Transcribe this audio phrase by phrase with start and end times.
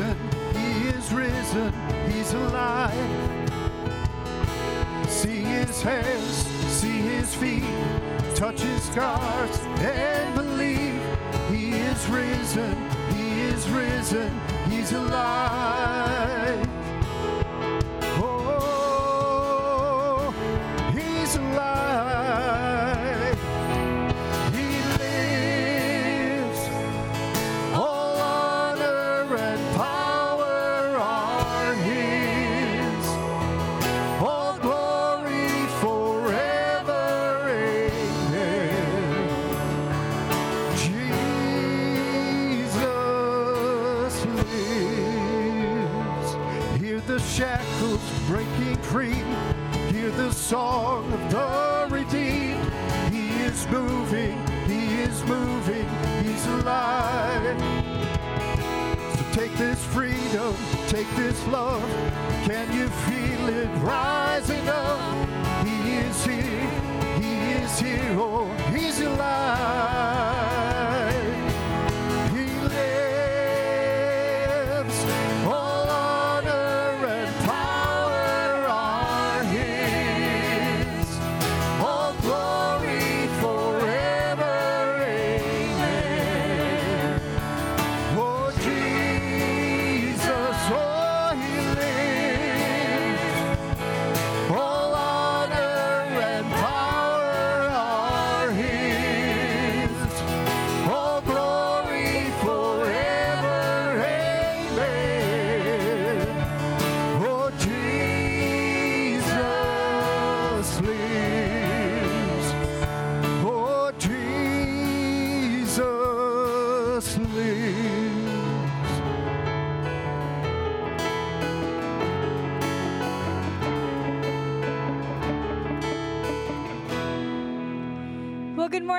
[0.00, 0.16] risen,
[0.54, 1.72] he is risen,
[2.10, 3.50] he's alive.
[5.08, 7.64] See his hands, see his feet,
[8.34, 11.00] touch his scars, and believe.
[11.50, 16.39] He is risen, he is risen, he's alive.
[60.30, 60.54] Freedom,
[60.88, 61.82] take this love.
[62.44, 65.28] Can you feel it rising up?
[65.64, 66.70] He is here,
[67.20, 69.89] He is here, oh, He's alive.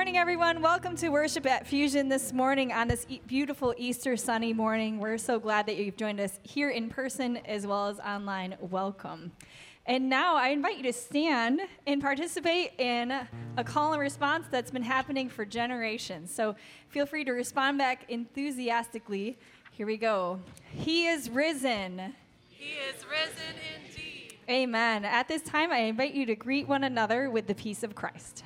[0.02, 0.60] Morning, everyone.
[0.60, 4.98] Welcome to worship at Fusion this morning on this e- beautiful Easter sunny morning.
[4.98, 8.56] We're so glad that you've joined us here in person as well as online.
[8.58, 9.30] Welcome.
[9.86, 13.12] And now I invite you to stand and participate in
[13.56, 16.34] a call and response that's been happening for generations.
[16.34, 16.56] So
[16.88, 19.38] feel free to respond back enthusiastically.
[19.70, 20.40] Here we go.
[20.72, 22.12] He is risen.
[22.50, 23.54] He is risen
[23.86, 24.34] indeed.
[24.50, 25.04] Amen.
[25.04, 28.42] At this time, I invite you to greet one another with the peace of Christ.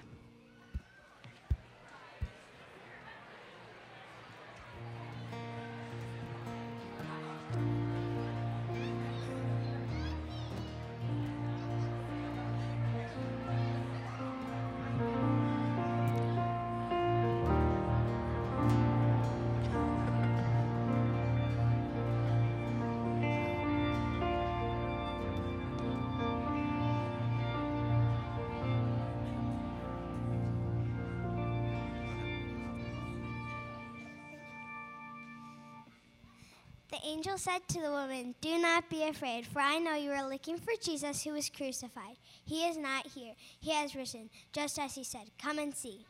[37.06, 40.59] Angel said to the woman, Do not be afraid, for I know you are looking
[40.59, 42.17] for Jesus who was crucified.
[42.44, 45.31] He is not here, he has risen, just as he said.
[45.41, 46.05] Come and see.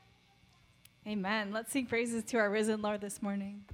[1.06, 1.53] Amen.
[1.53, 3.65] Let's sing praises to our risen Lord this morning.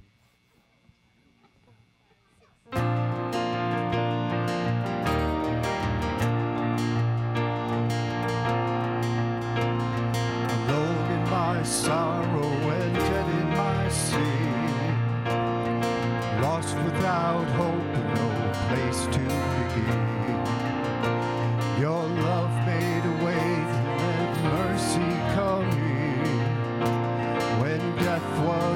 [10.67, 12.32] alone in my sorrow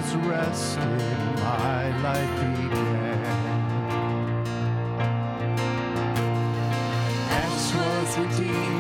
[0.08, 1.02] was arrested,
[1.40, 3.26] my life began.
[7.30, 8.77] X was redeemed,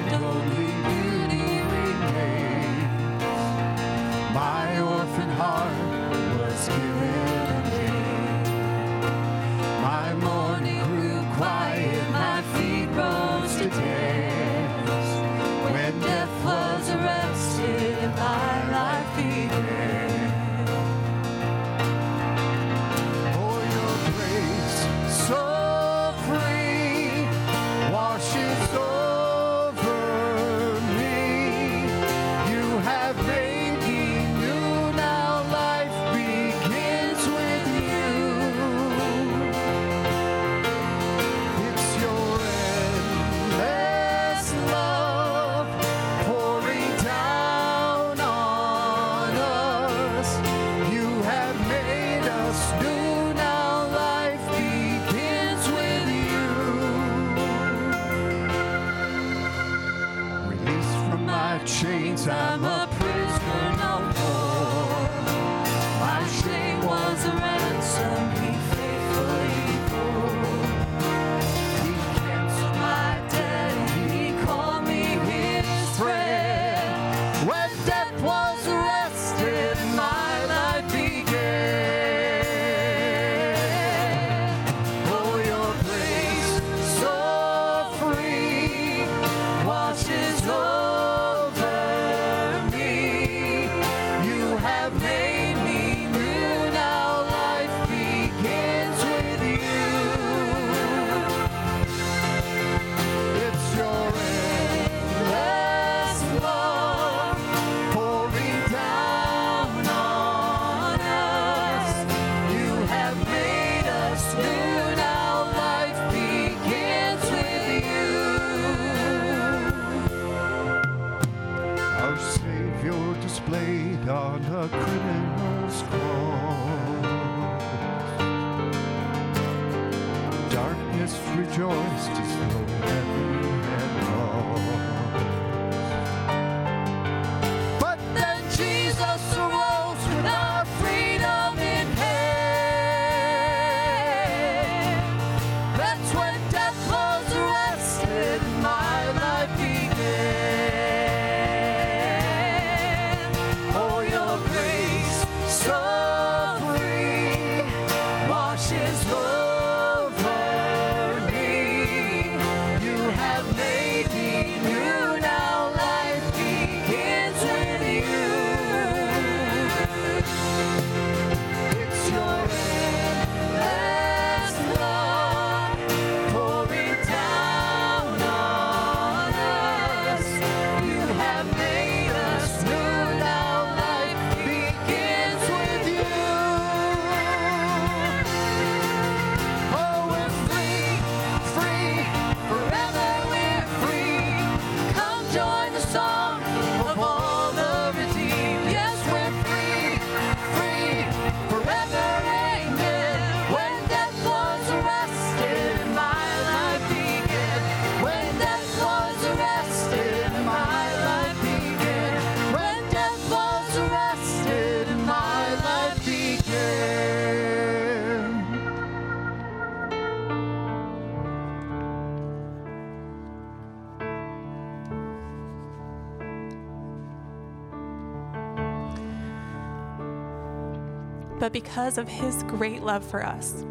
[231.48, 233.64] but because of his great love for us.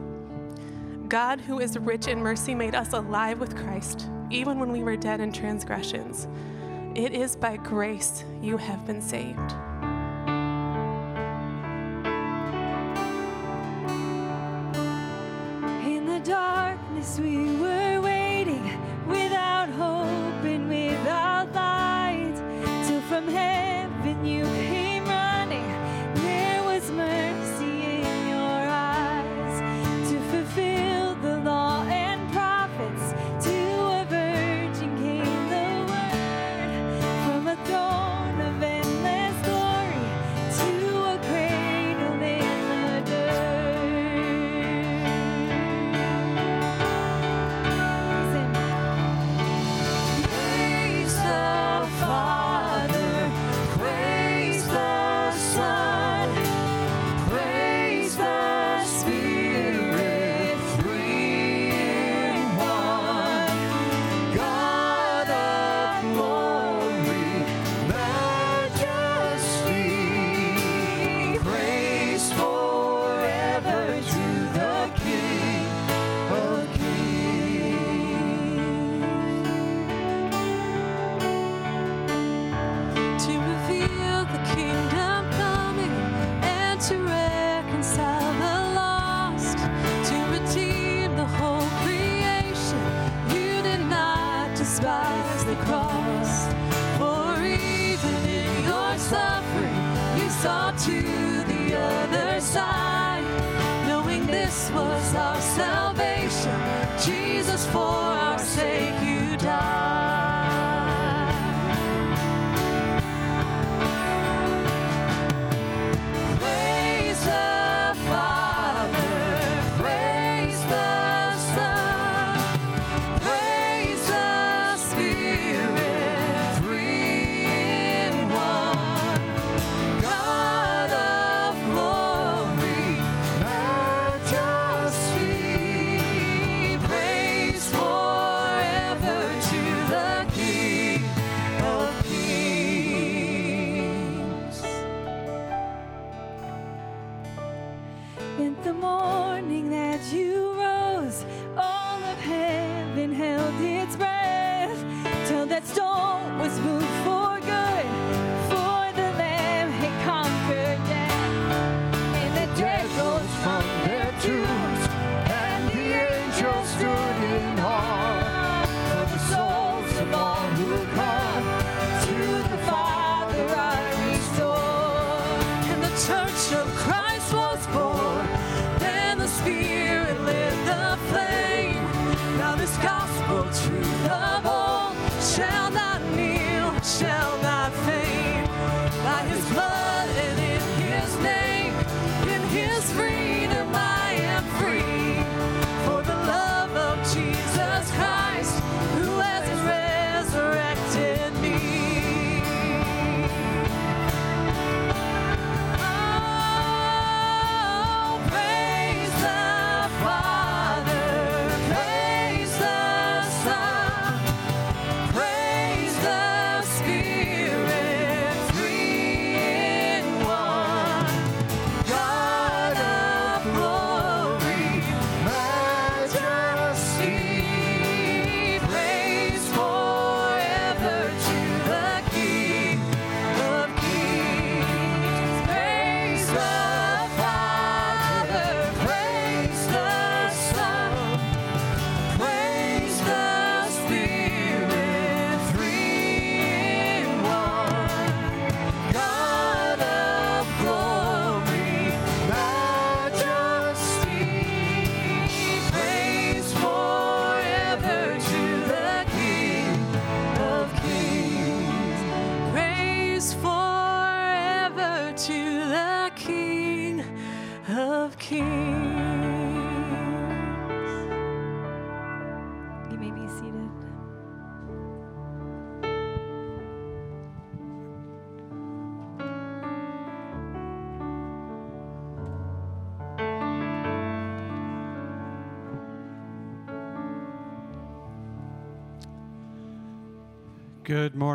[1.08, 4.96] God, who is rich in mercy, made us alive with Christ, even when we were
[4.96, 6.26] dead in transgressions.
[6.94, 9.55] It is by grace you have been saved.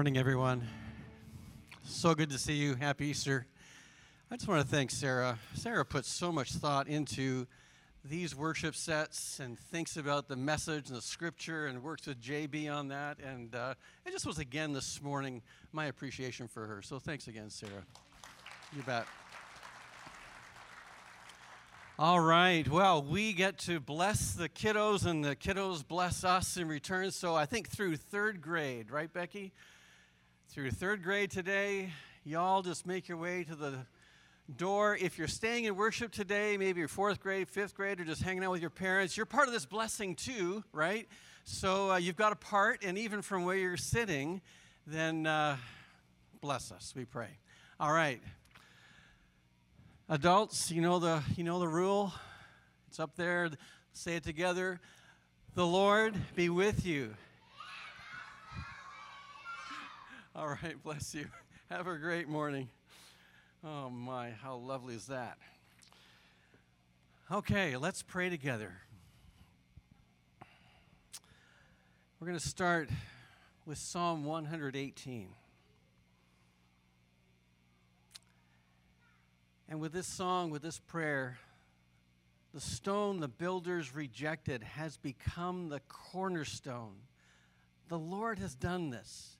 [0.01, 0.67] Morning, everyone.
[1.83, 2.73] So good to see you.
[2.73, 3.45] Happy Easter.
[4.31, 5.37] I just want to thank Sarah.
[5.53, 7.45] Sarah puts so much thought into
[8.03, 12.73] these worship sets and thinks about the message and the scripture and works with JB
[12.73, 13.19] on that.
[13.19, 16.81] And uh, it just was again this morning my appreciation for her.
[16.81, 17.85] So thanks again, Sarah.
[18.75, 19.05] You bet.
[21.99, 22.67] All right.
[22.67, 27.11] Well, we get to bless the kiddos, and the kiddos bless us in return.
[27.11, 29.53] So I think through third grade, right, Becky?
[30.53, 31.93] Through third grade today,
[32.25, 33.73] y'all just make your way to the
[34.57, 34.97] door.
[34.99, 38.43] If you're staying in worship today, maybe you're fourth grade, fifth grade, or just hanging
[38.43, 41.07] out with your parents, you're part of this blessing too, right?
[41.45, 44.41] So uh, you've got a part, and even from where you're sitting,
[44.85, 45.55] then uh,
[46.41, 47.29] bless us, we pray.
[47.79, 48.21] All right.
[50.09, 52.11] Adults, you know the you know the rule.
[52.89, 53.51] It's up there.
[53.93, 54.81] Say it together.
[55.55, 57.13] The Lord be with you.
[60.33, 61.25] All right, bless you.
[61.69, 62.69] Have a great morning.
[63.65, 65.37] Oh my, how lovely is that?
[67.29, 68.71] Okay, let's pray together.
[72.17, 72.89] We're going to start
[73.65, 75.27] with Psalm 118.
[79.67, 81.39] And with this song, with this prayer,
[82.53, 86.95] the stone the builders rejected has become the cornerstone.
[87.89, 89.35] The Lord has done this,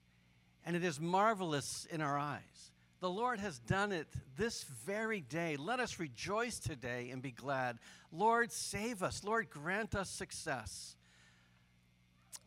[0.65, 2.71] and it is marvelous in our eyes.
[2.99, 5.57] The Lord has done it this very day.
[5.57, 7.79] Let us rejoice today and be glad.
[8.11, 9.23] Lord, save us.
[9.23, 10.95] Lord, grant us success.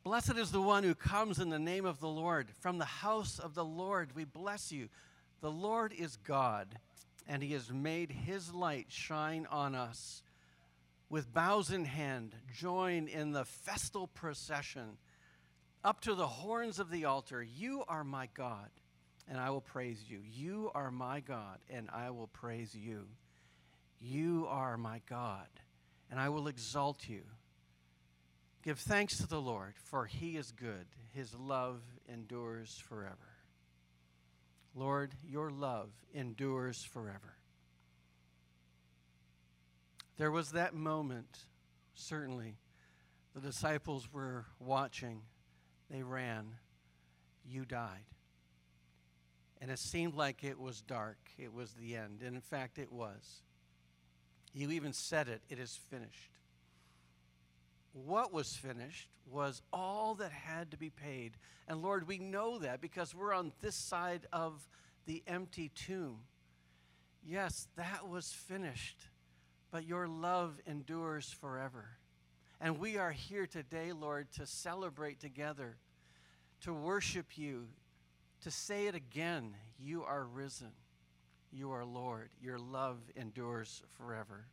[0.04, 2.48] Blessed is the one who comes in the name of the Lord.
[2.60, 4.88] From the house of the Lord, we bless you.
[5.40, 6.78] The Lord is God
[7.26, 10.22] and he has made his light shine on us.
[11.08, 14.98] With bows in hand, join in the festal procession
[15.84, 17.42] up to the horns of the altar.
[17.42, 18.70] You are my God,
[19.28, 20.20] and I will praise you.
[20.24, 23.04] You are my God, and I will praise you.
[24.00, 25.48] You are my God,
[26.10, 27.22] and I will exalt you.
[28.62, 30.86] Give thanks to the Lord, for he is good.
[31.12, 33.16] His love endures forever.
[34.74, 37.36] Lord, your love endures forever.
[40.16, 41.40] There was that moment,
[41.94, 42.56] certainly.
[43.34, 45.22] The disciples were watching,
[45.90, 46.46] they ran,
[47.44, 48.04] you died.
[49.60, 52.22] And it seemed like it was dark, it was the end.
[52.24, 53.42] And in fact, it was.
[54.52, 56.30] You even said it, it is finished.
[57.92, 61.36] What was finished was all that had to be paid.
[61.68, 64.68] And Lord, we know that because we're on this side of
[65.06, 66.18] the empty tomb.
[67.24, 69.08] Yes, that was finished,
[69.70, 71.86] but your love endures forever.
[72.60, 75.76] And we are here today, Lord, to celebrate together,
[76.62, 77.66] to worship you,
[78.42, 80.72] to say it again you are risen,
[81.52, 84.46] you are Lord, your love endures forever.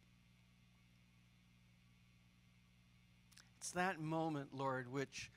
[3.59, 5.29] It's that moment, Lord, which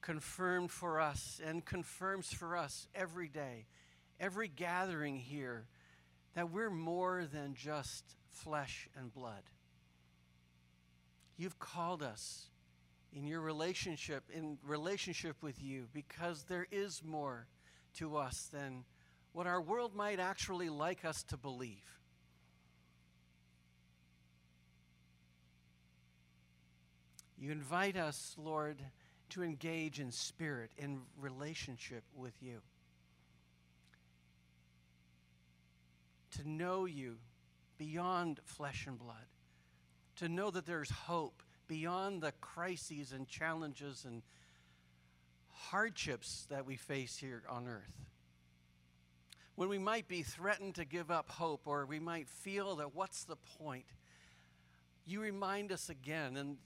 [0.00, 3.66] confirmed for us and confirms for us every day,
[4.18, 5.66] every gathering here,
[6.34, 9.42] that we're more than just flesh and blood.
[11.36, 12.46] You've called us
[13.12, 17.46] in your relationship, in relationship with you, because there is more
[17.98, 18.84] to us than
[19.32, 21.84] what our world might actually like us to believe.
[27.38, 28.82] You invite us, Lord,
[29.30, 32.62] to engage in spirit, in relationship with you.
[36.38, 37.16] To know you
[37.76, 39.26] beyond flesh and blood.
[40.16, 44.22] To know that there's hope beyond the crises and challenges and
[45.52, 48.06] hardships that we face here on earth.
[49.56, 53.24] When we might be threatened to give up hope, or we might feel that what's
[53.24, 53.86] the point,
[55.06, 56.56] you remind us again, and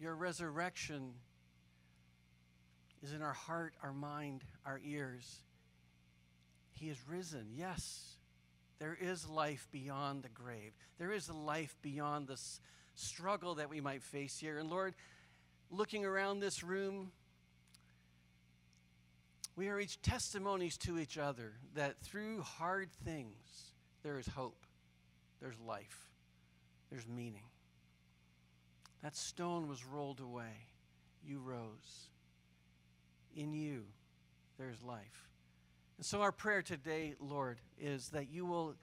[0.00, 1.12] your resurrection
[3.02, 5.40] is in our heart, our mind, our ears.
[6.72, 7.48] He is risen.
[7.54, 8.15] Yes,
[8.78, 10.72] there is life beyond the grave.
[10.98, 12.60] There is life beyond this
[12.94, 14.58] struggle that we might face here.
[14.58, 14.94] And Lord,
[15.70, 17.12] looking around this room,
[19.56, 24.66] we are each testimonies to each other that through hard things, there is hope,
[25.40, 26.08] there's life,
[26.90, 27.44] there's meaning.
[29.02, 30.68] That stone was rolled away.
[31.24, 32.08] You rose.
[33.34, 33.84] In you,
[34.58, 35.30] there's life.
[35.96, 38.74] And so, our prayer today, Lord, is that you will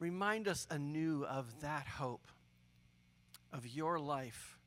[0.00, 2.26] remind us anew of that hope,
[3.52, 4.58] of your life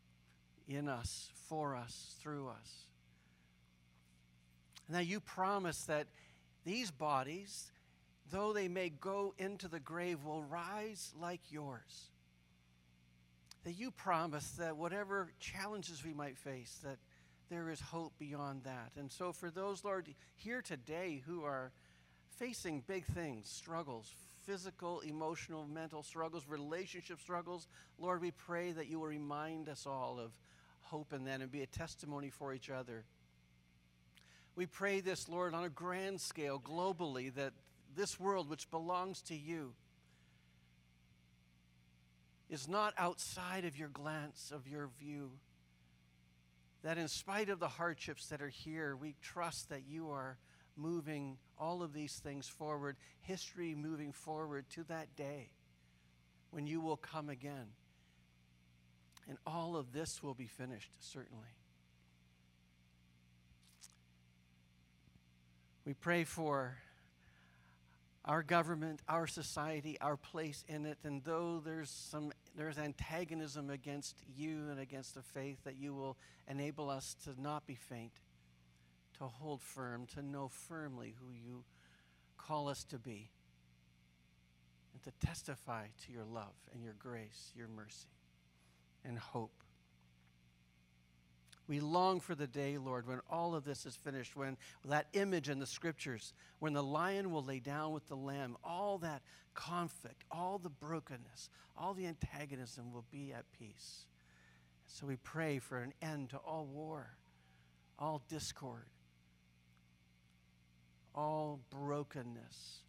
[0.68, 2.86] in us, for us, through us.
[4.88, 6.08] And that you promise that
[6.64, 7.72] these bodies,
[8.30, 12.10] though they may go into the grave, will rise like yours.
[13.66, 16.98] That you promise that whatever challenges we might face, that
[17.50, 18.92] there is hope beyond that.
[18.98, 21.74] And so, for those, Lord, here today who are
[22.42, 24.12] facing big things, struggles,
[24.48, 27.68] physical, emotional, mental struggles, relationship struggles,
[28.00, 30.32] Lord, we pray that you will remind us all of
[30.82, 33.04] hope in that and be a testimony for each other.
[34.56, 37.54] We pray this, Lord, on a grand scale, globally, that
[37.96, 39.74] this world which belongs to you
[42.50, 45.34] is not outside of your glance, of your view
[46.84, 50.38] that in spite of the hardships that are here, we trust that you are
[50.76, 55.50] moving all of these things forward, history moving forward to that day
[56.52, 57.68] when you will come again.
[59.28, 61.56] And all of this will be finished, certainly.
[65.86, 66.78] We pray for
[68.24, 74.16] our government, our society, our place in it, and though there's some there's antagonism against
[74.36, 78.12] you and against the faith, that you will enable us to not be faint,
[79.22, 81.64] to hold firm, to know firmly who you
[82.38, 83.30] call us to be,
[84.94, 88.08] and to testify to your love and your grace, your mercy,
[89.06, 89.64] and hope.
[91.68, 95.50] We long for the day, Lord, when all of this is finished, when that image
[95.50, 99.22] in the scriptures, when the lion will lay down with the lamb, all that
[99.54, 104.08] conflict, all the brokenness, all the antagonism will be at peace.
[104.88, 107.12] So we pray for an end to all war,
[108.00, 108.88] all discord,
[111.16, 112.80] all brokenness.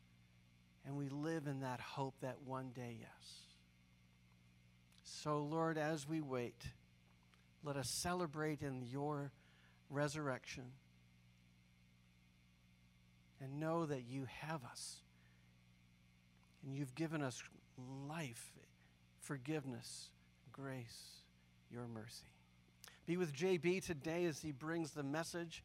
[0.86, 3.42] And we live in that hope that one day, yes.
[5.04, 6.60] So, Lord, as we wait,
[7.62, 9.30] let us celebrate in your
[9.88, 10.64] resurrection
[13.40, 14.96] and know that you have us
[16.64, 17.42] and you've given us
[18.08, 18.52] life,
[19.20, 20.08] forgiveness,
[20.52, 21.22] grace,
[21.70, 22.26] your mercy.
[23.06, 25.64] Be with JB today as he brings the message.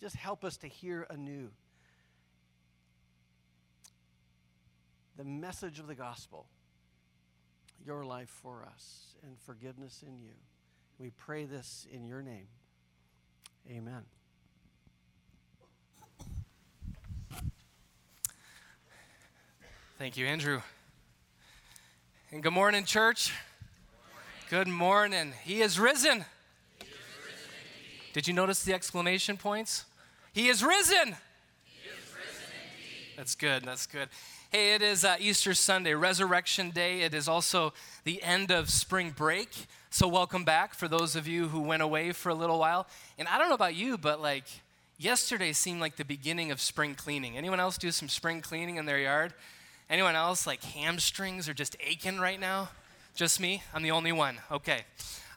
[0.00, 1.50] Just help us to hear anew
[5.16, 6.46] the message of the gospel,
[7.84, 10.32] your life for us, and forgiveness in you.
[10.98, 12.46] We pray this in your name.
[13.70, 14.02] Amen.
[19.98, 20.60] Thank you, Andrew.
[22.30, 23.32] And good morning, church.
[24.50, 25.32] Good morning.
[25.42, 26.24] He is risen.
[26.78, 26.92] He is
[27.24, 27.50] risen
[28.12, 29.86] Did you notice the exclamation points?
[30.34, 31.16] He is risen.
[31.64, 32.46] He is risen
[33.16, 33.64] that's good.
[33.64, 34.08] That's good.
[34.56, 37.02] Hey, it is uh, Easter Sunday, Resurrection Day.
[37.02, 39.50] It is also the end of spring break.
[39.90, 42.86] So, welcome back for those of you who went away for a little while.
[43.18, 44.44] And I don't know about you, but like
[44.96, 47.36] yesterday seemed like the beginning of spring cleaning.
[47.36, 49.34] Anyone else do some spring cleaning in their yard?
[49.90, 52.70] Anyone else like hamstrings are just aching right now?
[53.14, 53.62] Just me?
[53.74, 54.38] I'm the only one.
[54.50, 54.84] Okay.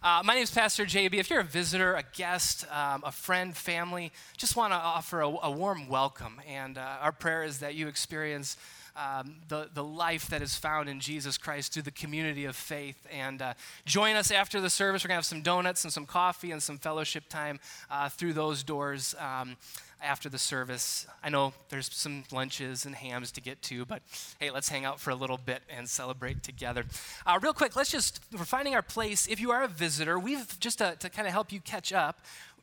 [0.01, 1.15] Uh, my name is Pastor JB.
[1.15, 5.27] If you're a visitor, a guest, um, a friend, family, just want to offer a,
[5.27, 6.39] a, warm welcome.
[6.47, 8.55] And uh, our prayer is that you experience
[8.95, 13.07] um, the, the life that is found in Jesus Christ through the community of faith.
[13.11, 13.53] And uh,
[13.85, 15.03] join us after the service.
[15.03, 18.33] We're going to have some donuts and some coffee and some fellowship time uh, through
[18.33, 19.15] those doors.
[19.19, 19.57] Um,
[20.01, 21.07] after the service.
[21.23, 24.01] I know there's some lunches and hams to get to, but
[24.39, 26.85] hey, let's hang out for a little bit and celebrate together.
[27.25, 29.27] Uh, real quick, let's just, we're finding our place.
[29.27, 32.21] If you are a visitor, we've just to, to kind of help you catch up,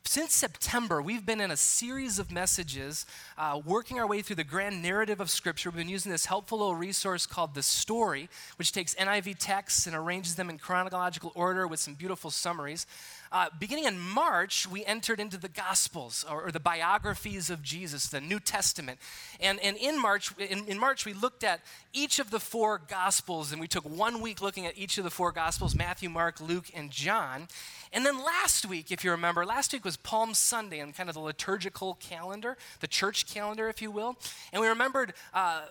[0.09, 4.45] since September, we've been in a series of messages uh, working our way through the
[4.45, 5.69] grand narrative of Scripture.
[5.71, 9.97] We've been using this helpful little resource called The Story, which takes NIV texts and
[9.97, 12.87] arranges them in chronological order with some beautiful summaries.
[13.33, 18.09] Uh, beginning in March, we entered into the Gospels or, or, the biographies of Jesus,
[18.09, 18.99] the New Testament.
[19.41, 21.61] And, and in, March, in, in March, we looked at
[21.93, 25.11] each of the four Gospels, and we took one week looking at each of the
[25.11, 27.49] four Gospels Matthew, Mark, Luke, and John.
[27.93, 31.15] And then last week, if you remember, last week was Palm Sunday and kind of
[31.15, 34.17] the liturgical calendar, the church calendar, if you will.
[34.53, 35.63] And we remembered uh,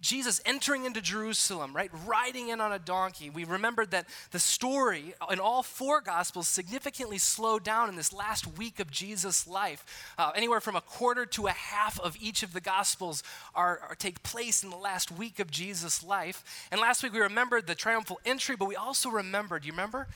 [0.00, 3.30] Jesus entering into Jerusalem, right, riding in on a donkey.
[3.30, 8.46] We remembered that the story in all four Gospels significantly slowed down in this last
[8.58, 9.84] week of Jesus' life.
[10.16, 13.94] Uh, anywhere from a quarter to a half of each of the Gospels are, are,
[13.96, 16.68] take place in the last week of Jesus' life.
[16.70, 20.06] And last week we remembered the triumphal entry, but we also remembered, you remember,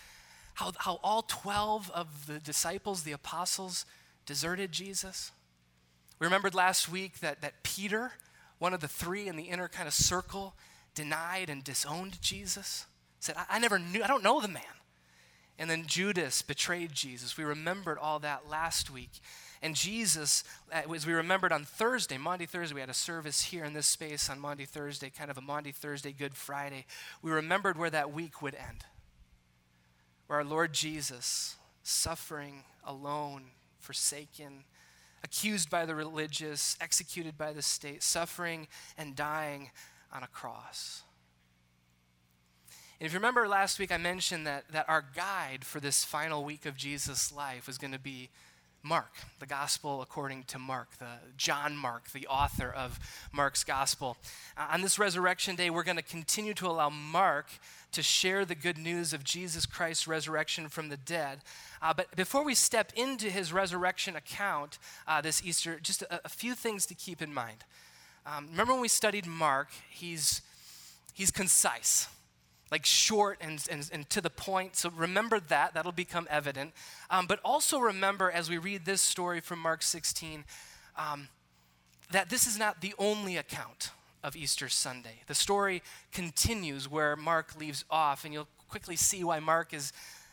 [0.54, 3.84] how, how all 12 of the disciples, the apostles,
[4.26, 5.32] deserted Jesus?
[6.20, 8.12] We remembered last week that, that Peter,
[8.62, 10.54] one of the three in the inner kind of circle,
[10.94, 12.86] denied and disowned Jesus.
[13.18, 14.62] Said, I, I never knew, I don't know the man.
[15.58, 17.36] And then Judas betrayed Jesus.
[17.36, 19.10] We remembered all that last week.
[19.62, 23.64] And Jesus, uh, as we remembered on Thursday, Maundy, Thursday, we had a service here
[23.64, 26.86] in this space on Maundy, Thursday, kind of a Maundy, Thursday, Good Friday.
[27.20, 28.84] We remembered where that week would end.
[30.28, 33.46] Where our Lord Jesus, suffering alone,
[33.80, 34.62] forsaken,
[35.24, 39.70] accused by the religious, executed by the state, suffering and dying
[40.12, 41.02] on a cross.
[43.00, 46.44] And if you remember last week, I mentioned that, that our guide for this final
[46.44, 48.30] week of Jesus' life was going to be
[48.84, 52.98] Mark, the gospel according to Mark, the John Mark, the author of
[53.32, 54.16] Mark's gospel.
[54.56, 57.46] Uh, on this resurrection day, we're going to continue to allow Mark
[57.92, 61.40] to share the good news of Jesus Christ's resurrection from the dead.
[61.80, 66.28] Uh, but before we step into his resurrection account uh, this Easter, just a, a,
[66.28, 67.64] few things to keep in mind.
[68.26, 70.42] Um, remember when we studied Mark, he's,
[71.12, 72.08] he's concise
[72.72, 74.76] like short and, and, and to the point.
[74.76, 76.72] So remember that, that'll become evident.
[77.10, 80.44] Um, but also remember as we read this story from Mark 16
[80.96, 81.28] um,
[82.10, 83.90] that this is not the only account
[84.22, 85.20] of Easter Sunday.
[85.26, 85.82] The story
[86.12, 89.92] continues where Mark leaves off, and you'll quickly see why Mark is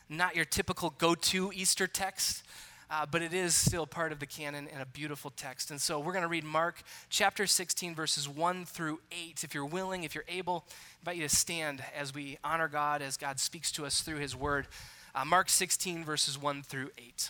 [0.10, 2.44] not your typical go to Easter text
[2.92, 5.70] uh, but it is still part of the canon and a beautiful text.
[5.70, 9.44] And so we're going to read Mark chapter 16, verses 1 through 8.
[9.44, 13.02] If you're willing, if you're able, I invite you to stand as we honor God
[13.02, 14.68] as God speaks to us through his word.
[15.14, 17.30] Uh, Mark 16, verses 1 through 8.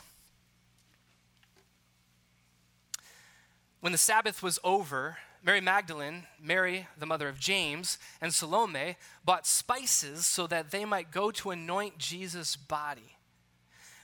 [3.82, 9.48] When the Sabbath was over, Mary Magdalene, Mary, the mother of James, and Salome bought
[9.48, 13.16] spices so that they might go to anoint Jesus' body.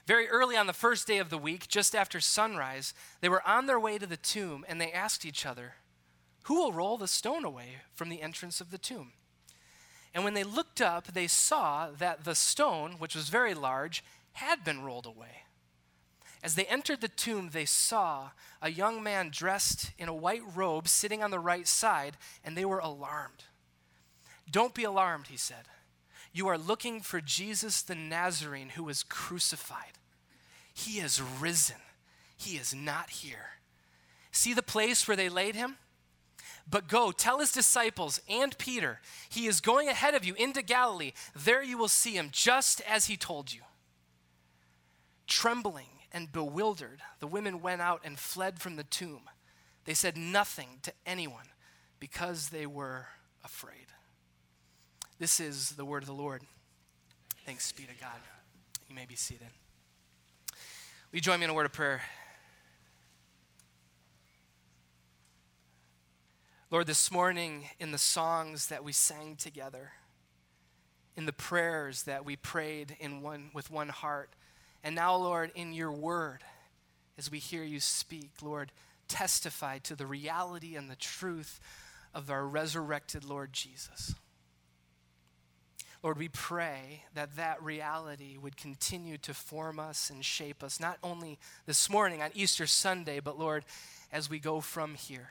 [0.06, 3.66] Very early on the first day of the week, just after sunrise, they were on
[3.66, 5.74] their way to the tomb and they asked each other,
[6.44, 9.12] Who will roll the stone away from the entrance of the tomb?
[10.14, 14.64] And when they looked up, they saw that the stone, which was very large, had
[14.64, 15.45] been rolled away.
[16.42, 18.30] As they entered the tomb, they saw
[18.62, 22.64] a young man dressed in a white robe sitting on the right side, and they
[22.64, 23.44] were alarmed.
[24.50, 25.66] Don't be alarmed, he said.
[26.32, 29.98] You are looking for Jesus the Nazarene who was crucified.
[30.72, 31.76] He is risen.
[32.36, 33.52] He is not here.
[34.30, 35.78] See the place where they laid him?
[36.68, 41.12] But go, tell his disciples and Peter, he is going ahead of you into Galilee.
[41.34, 43.62] There you will see him, just as he told you.
[45.26, 45.86] Trembling
[46.16, 49.28] and bewildered, the women went out and fled from the tomb.
[49.84, 51.48] They said nothing to anyone
[52.00, 53.08] because they were
[53.44, 53.88] afraid.
[55.18, 56.40] This is the word of the Lord.
[57.44, 58.18] Thanks be to God.
[58.88, 59.48] You may be seated.
[61.12, 62.00] Will you join me in a word of prayer?
[66.70, 69.92] Lord, this morning in the songs that we sang together,
[71.14, 74.30] in the prayers that we prayed in one, with one heart,
[74.84, 76.42] and now, Lord, in your word,
[77.18, 78.72] as we hear you speak, Lord,
[79.08, 81.60] testify to the reality and the truth
[82.14, 84.14] of our resurrected Lord Jesus.
[86.02, 90.98] Lord, we pray that that reality would continue to form us and shape us, not
[91.02, 93.64] only this morning on Easter Sunday, but Lord,
[94.12, 95.30] as we go from here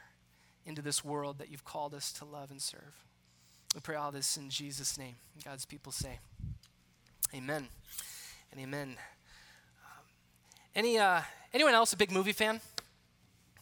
[0.65, 3.05] into this world that you've called us to love and serve.
[3.73, 5.15] We pray all this in Jesus' name.
[5.43, 6.19] God's people say,
[7.33, 7.67] Amen
[8.51, 8.97] and amen.
[10.75, 11.21] Any, uh,
[11.53, 12.59] anyone else a big movie fan?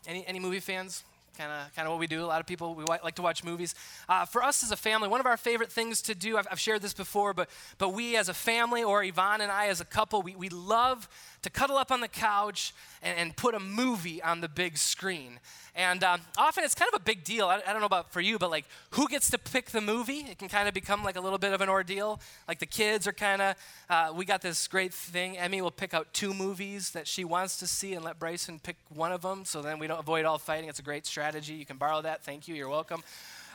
[0.07, 1.03] Any, any movie fans?
[1.37, 2.23] Kind of kind of what we do.
[2.23, 3.75] A lot of people we like to watch movies.
[4.07, 6.37] Uh, for us as a family, one of our favorite things to do.
[6.37, 9.67] I've, I've, shared this before, but but we as a family, or Yvonne and I
[9.67, 11.09] as a couple, we we love
[11.41, 15.39] to cuddle up on the couch and, and put a movie on the big screen.
[15.75, 17.47] And um, often it's kind of a big deal.
[17.47, 20.19] I, I, don't know about for you, but like who gets to pick the movie?
[20.19, 22.21] It can kind of become like a little bit of an ordeal.
[22.47, 23.55] Like the kids are kind of,
[23.89, 25.37] uh, we got this great thing.
[25.37, 28.75] Emmy will pick out two movies that she wants to see and let Bryson pick
[28.89, 29.45] one of them.
[29.45, 30.69] So then we don't avoid all fighting.
[30.69, 31.22] It's a great strategy.
[31.23, 32.21] You can borrow that.
[32.23, 32.55] Thank you.
[32.55, 33.01] You're welcome.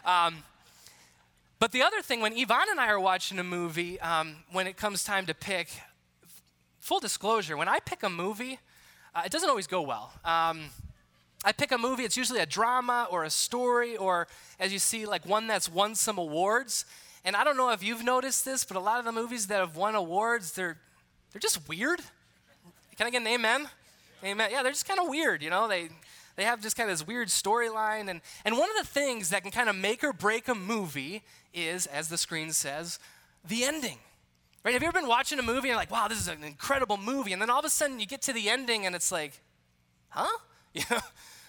[0.03, 0.37] Um,
[1.59, 4.79] but the other thing, when Yvonne and I are watching a movie, um, when it
[4.79, 5.69] comes time to pick,
[6.79, 8.59] full disclosure, when I pick a movie,
[9.15, 10.13] uh, it doesn't always go well.
[10.25, 10.71] Um,
[11.45, 14.29] I pick a movie, it's usually a drama or a story, or
[14.59, 16.87] as you see, like one that's won some awards.
[17.23, 19.61] And I don't know if you've noticed this, but a lot of the movies that
[19.61, 20.79] have won awards, they're,
[21.33, 22.01] they're just weird.
[22.97, 23.69] Can I get an amen?
[24.25, 24.49] Amen.
[24.51, 25.69] Yeah, they're just kind of weird, you know?
[25.69, 25.91] They,
[26.39, 28.09] they have just kind of this weird storyline.
[28.09, 31.25] And, and one of the things that can kind of make or break a movie
[31.53, 33.01] is, as the screen says,
[33.45, 33.99] the ending.
[34.65, 34.73] Right?
[34.73, 36.97] Have you ever been watching a movie and you're like, wow, this is an incredible
[36.97, 37.33] movie?
[37.33, 39.41] And then all of a sudden you get to the ending and it's like,
[40.11, 40.27] huh?
[40.75, 41.01] You know,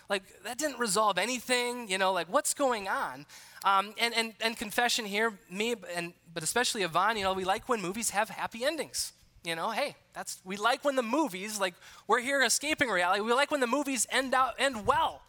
[0.07, 1.89] like that didn't resolve anything.
[1.89, 3.25] You know, like what's going on?
[3.65, 7.67] Um, and, and, and confession here, me and but especially Yvonne, you know, we like
[7.67, 9.11] when movies have happy endings.
[9.43, 11.75] You know, hey, that's we like when the movies, like
[12.07, 13.21] we're here escaping reality.
[13.21, 15.21] We like when the movies end out end well.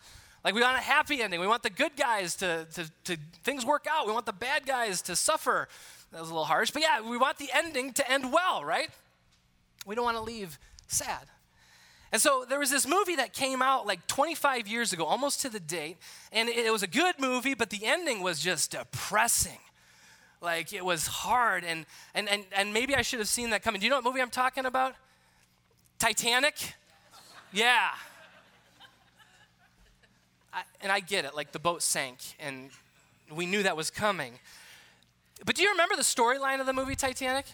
[0.45, 1.41] Like we want a happy ending.
[1.41, 4.07] We want the good guys to, to, to things work out.
[4.07, 5.69] We want the bad guys to suffer.
[6.13, 8.91] That was a little harsh, but yeah, we want the ending to end well, right?
[9.87, 11.27] We don't want to leave sad.
[12.13, 15.49] And so there was this movie that came out like 25 years ago, almost to
[15.49, 15.99] the date,
[16.33, 19.59] and it, it was a good movie, but the ending was just depressing.
[20.41, 23.81] Like it was hard, and, and, and, and maybe I should have seen that coming.
[23.81, 24.95] Do you know what movie I'm talking about?
[25.99, 26.75] Titanic?
[27.53, 27.91] Yeah.
[30.53, 32.71] I, and I get it, like the boat sank, and
[33.31, 34.39] we knew that was coming.
[35.45, 37.47] But do you remember the storyline of the movie Titanic?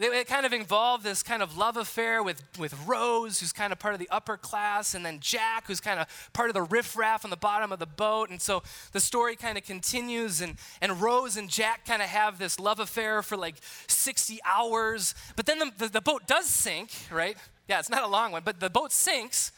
[0.00, 3.80] It, kind of involved this kind of love affair with, with Rose, who's kind of
[3.80, 7.24] part of the upper class, and then Jack, who's kind of part of the riffraff
[7.24, 8.30] on the bottom of the boat.
[8.30, 12.38] And so the story kind of continues, and, and Rose and Jack kind of have
[12.38, 13.56] this love affair for like
[13.88, 15.16] 60 hours.
[15.34, 17.36] But then the, the, the boat does sink, right?
[17.68, 19.50] Yeah, it's not a long one, but the boat sinks,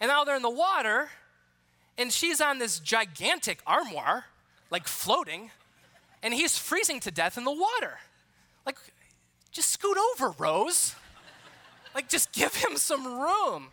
[0.00, 1.10] and now they're in the water,
[1.98, 4.26] and she's on this gigantic armoire,
[4.70, 5.50] like floating,
[6.22, 7.98] and he's freezing to death in the water.
[8.64, 8.76] Like,
[9.52, 10.94] just scoot over, Rose.
[11.94, 13.68] like, just give him some room.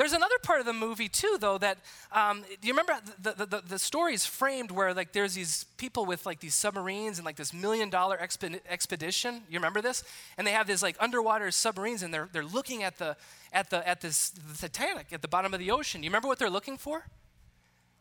[0.00, 1.58] There's another part of the movie too, though.
[1.58, 1.76] That
[2.10, 5.64] um, do you remember the, the, the, the story is framed where like there's these
[5.76, 9.42] people with like these submarines and like this million dollar exp- expedition.
[9.50, 10.02] You remember this?
[10.38, 13.14] And they have these like underwater submarines, and they're they're looking at the
[13.52, 16.02] at the at this the Titanic at the bottom of the ocean.
[16.02, 17.04] You remember what they're looking for?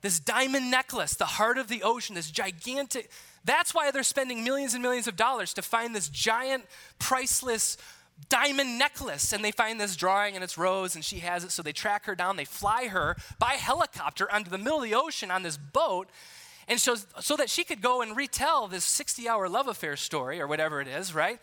[0.02, 3.12] This diamond necklace, the heart of the ocean, this gigantic.
[3.44, 6.66] That's why they're spending millions and millions of dollars to find this giant,
[7.00, 7.78] priceless
[8.30, 9.34] diamond necklace.
[9.34, 11.52] And they find this drawing and it's Rose and she has it.
[11.52, 12.38] So they track her down.
[12.38, 16.10] They fly her by helicopter onto the middle of the ocean on this boat.
[16.68, 20.40] And so, so that she could go and retell this 60 hour love affair story
[20.40, 21.40] or whatever it is, right?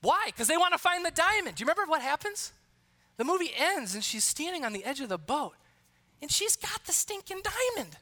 [0.00, 0.24] Why?
[0.26, 1.56] Because they want to find the diamond.
[1.56, 2.52] Do you remember what happens?
[3.16, 5.54] The movie ends and she's standing on the edge of the boat
[6.22, 7.96] and she's got the stinking diamond.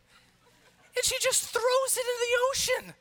[0.96, 2.94] And she just throws it into the ocean.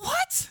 [0.00, 0.50] What?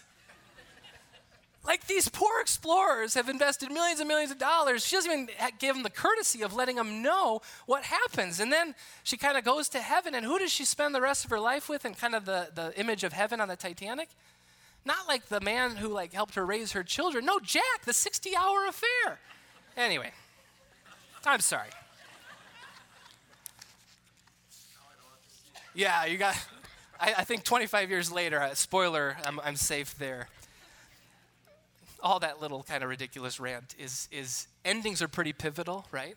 [1.66, 4.86] Like these poor explorers have invested millions and millions of dollars.
[4.86, 8.40] She doesn't even give them the courtesy of letting them know what happens.
[8.40, 8.74] And then
[9.04, 10.16] she kind of goes to heaven.
[10.16, 11.84] And who does she spend the rest of her life with?
[11.84, 14.10] And kind of the, the image of heaven on the Titanic?
[14.86, 17.26] Not like the man who like helped her raise her children.
[17.26, 19.20] No, Jack, the 60 hour affair.
[19.76, 20.12] Anyway,
[21.26, 21.70] I'm sorry.
[25.76, 26.36] Yeah, you got.
[27.00, 30.28] I, I think 25 years later, uh, spoiler, I'm, I'm safe there.
[32.02, 36.16] All that little kind of ridiculous rant is, is endings are pretty pivotal, right?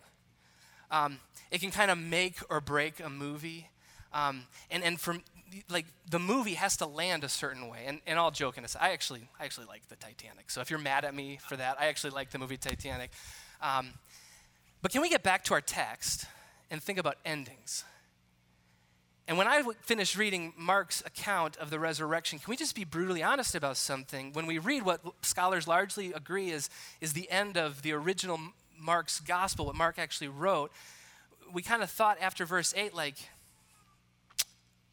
[0.91, 1.19] Um,
[1.51, 3.69] it can kind of make or break a movie.
[4.13, 5.21] Um, and, and from
[5.69, 7.83] like the movie has to land a certain way.
[7.85, 10.49] And, and all joking aside, I actually, I actually like the Titanic.
[10.49, 13.11] So if you're mad at me for that, I actually like the movie Titanic.
[13.61, 13.89] Um,
[14.81, 16.25] but can we get back to our text
[16.71, 17.85] and think about endings?
[19.27, 23.23] And when I finished reading Mark's account of the resurrection, can we just be brutally
[23.23, 24.33] honest about something?
[24.33, 28.39] When we read what scholars largely agree is, is the end of the original
[28.77, 30.71] Mark's gospel, what Mark actually wrote,
[31.53, 33.15] we kind of thought after verse 8, like,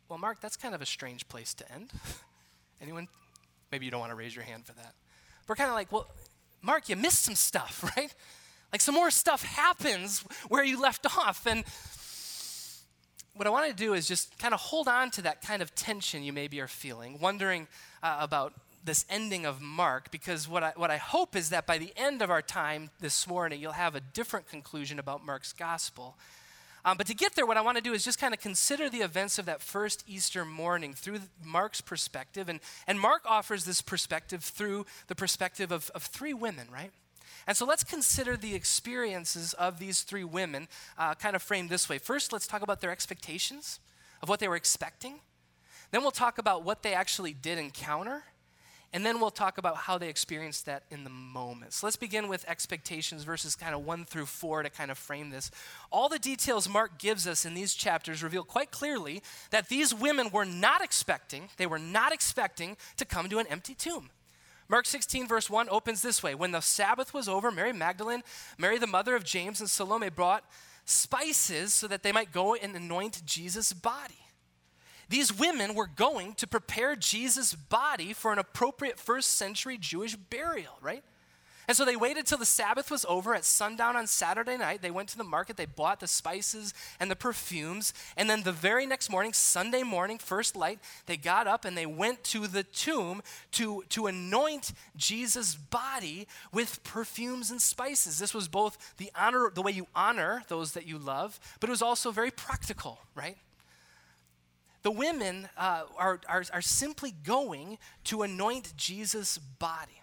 [0.08, 1.90] well, Mark, that's kind of a strange place to end.
[2.80, 3.08] Anyone?
[3.72, 4.94] Maybe you don't want to raise your hand for that.
[5.48, 6.06] We're kind of like, well,
[6.62, 8.14] Mark, you missed some stuff, right?
[8.72, 11.46] Like some more stuff happens where you left off.
[11.46, 11.64] And
[13.34, 15.74] what I want to do is just kind of hold on to that kind of
[15.74, 17.68] tension you maybe are feeling, wondering
[18.02, 18.52] uh, about
[18.84, 22.22] this ending of Mark, because what I, what I hope is that by the end
[22.22, 26.16] of our time this morning, you'll have a different conclusion about Mark's gospel.
[26.84, 28.88] Um, but to get there, what I want to do is just kind of consider
[28.88, 32.48] the events of that first Easter morning through Mark's perspective.
[32.48, 36.90] And, and Mark offers this perspective through the perspective of, of three women, right?
[37.50, 41.88] And so let's consider the experiences of these three women, uh, kind of framed this
[41.88, 41.98] way.
[41.98, 43.80] First, let's talk about their expectations
[44.22, 45.18] of what they were expecting.
[45.90, 48.22] Then we'll talk about what they actually did encounter.
[48.92, 51.72] And then we'll talk about how they experienced that in the moment.
[51.72, 55.30] So let's begin with expectations verses kind of one through four to kind of frame
[55.30, 55.50] this.
[55.90, 60.30] All the details Mark gives us in these chapters reveal quite clearly that these women
[60.30, 64.10] were not expecting, they were not expecting to come to an empty tomb.
[64.70, 68.22] Mark 16, verse 1 opens this way When the Sabbath was over, Mary Magdalene,
[68.56, 70.44] Mary the mother of James, and Salome brought
[70.84, 74.14] spices so that they might go and anoint Jesus' body.
[75.08, 80.78] These women were going to prepare Jesus' body for an appropriate first century Jewish burial,
[80.80, 81.02] right?
[81.70, 84.82] And so they waited till the Sabbath was over at sundown on Saturday night.
[84.82, 87.94] They went to the market, they bought the spices and the perfumes.
[88.16, 91.86] And then the very next morning, Sunday morning, first light, they got up and they
[91.86, 98.18] went to the tomb to, to anoint Jesus' body with perfumes and spices.
[98.18, 101.70] This was both the honor, the way you honor those that you love, but it
[101.70, 103.36] was also very practical, right?
[104.82, 110.00] The women uh, are, are, are simply going to anoint Jesus' body.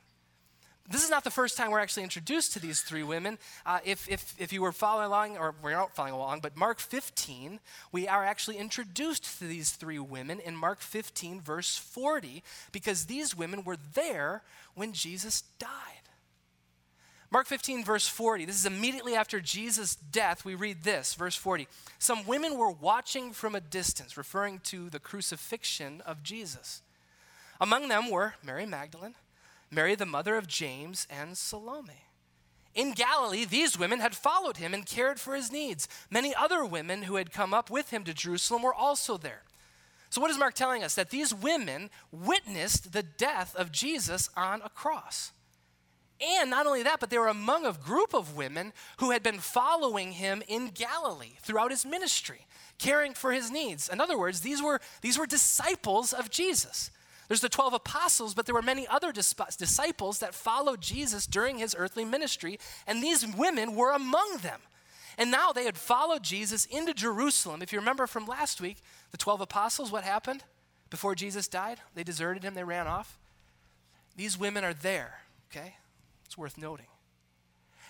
[0.89, 3.37] This is not the first time we're actually introduced to these three women.
[3.65, 6.79] Uh, if, if, if you were following along, or we're not following along, but Mark
[6.79, 7.59] 15,
[7.91, 13.35] we are actually introduced to these three women in Mark 15, verse 40, because these
[13.35, 14.43] women were there
[14.75, 15.69] when Jesus died.
[17.29, 20.45] Mark 15, verse 40, this is immediately after Jesus' death.
[20.45, 21.67] We read this, verse 40.
[21.99, 26.81] Some women were watching from a distance, referring to the crucifixion of Jesus.
[27.59, 29.15] Among them were Mary Magdalene.
[29.71, 32.05] Mary, the mother of James, and Salome.
[32.73, 35.87] In Galilee, these women had followed him and cared for his needs.
[36.11, 39.41] Many other women who had come up with him to Jerusalem were also there.
[40.09, 40.95] So, what is Mark telling us?
[40.95, 45.31] That these women witnessed the death of Jesus on a cross.
[46.19, 49.39] And not only that, but they were among a group of women who had been
[49.39, 52.47] following him in Galilee throughout his ministry,
[52.79, 53.89] caring for his needs.
[53.89, 56.89] In other words, these were, these were disciples of Jesus.
[57.27, 61.75] There's the 12 apostles, but there were many other disciples that followed Jesus during his
[61.77, 64.61] earthly ministry, and these women were among them.
[65.17, 67.61] And now they had followed Jesus into Jerusalem.
[67.61, 68.77] If you remember from last week,
[69.11, 70.43] the 12 apostles, what happened
[70.89, 71.79] before Jesus died?
[71.95, 73.17] They deserted him, they ran off.
[74.15, 75.21] These women are there,
[75.51, 75.75] okay?
[76.25, 76.87] It's worth noting.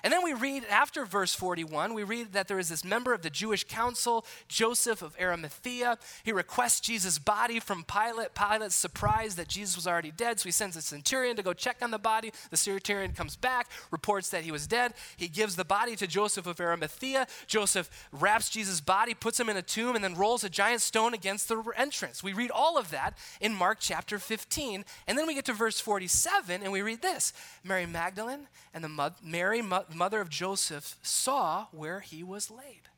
[0.07, 3.23] And then we read after verse 41, we read that there is this member of
[3.23, 5.97] the Jewish council, Joseph of Arimathea.
[6.23, 8.33] He requests Jesus' body from Pilate.
[8.33, 11.79] Pilate's surprised that Jesus was already dead, so he sends a centurion to go check
[11.81, 12.31] on the body.
[12.51, 14.93] The centurion comes back, reports that he was dead.
[15.17, 17.27] He gives the body to Joseph of Arimathea.
[17.45, 21.13] Joseph wraps Jesus' body, puts him in a tomb, and then rolls a giant stone
[21.13, 22.23] against the entrance.
[22.23, 24.85] We read all of that in Mark chapter 15.
[25.05, 29.13] And then we get to verse 47, and we read this Mary Magdalene and the
[29.21, 29.61] Mary,
[29.97, 32.89] mother of Joseph, saw where he was laid.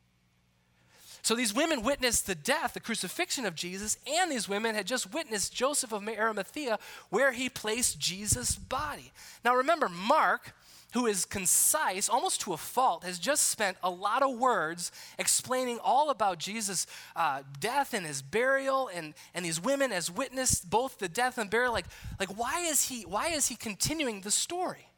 [1.22, 5.14] So these women witnessed the death, the crucifixion of Jesus, and these women had just
[5.14, 6.80] witnessed Joseph of Arimathea
[7.10, 9.12] where he placed Jesus' body.
[9.44, 10.56] Now remember, Mark,
[10.94, 15.78] who is concise almost to a fault, has just spent a lot of words explaining
[15.84, 20.98] all about Jesus' uh, death and his burial, and, and these women as witnessed both
[20.98, 21.74] the death and burial.
[21.74, 21.86] Like,
[22.20, 24.89] like why is he why is he continuing the story?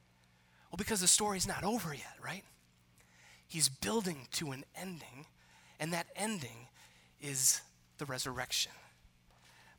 [0.72, 2.43] Well, because the story's not over yet, right?
[3.47, 5.26] He's building to an ending,
[5.80, 6.67] and that ending
[7.22, 7.61] is
[7.97, 8.72] the resurrection.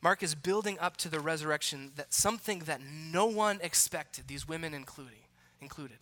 [0.01, 4.73] Mark is building up to the resurrection that something that no one expected, these women
[4.73, 5.23] including,
[5.61, 5.97] included.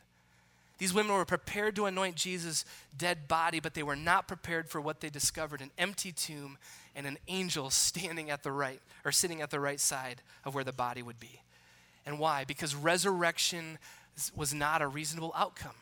[0.80, 2.66] These women were prepared to anoint Jesus'
[2.98, 6.58] dead body, but they were not prepared for what they discovered an empty tomb
[6.96, 10.64] and an angel standing at the right, or sitting at the right side of where
[10.64, 11.39] the body would be.
[12.04, 12.46] And why?
[12.46, 13.78] Because resurrection
[14.36, 15.76] was not a reasonable outcome.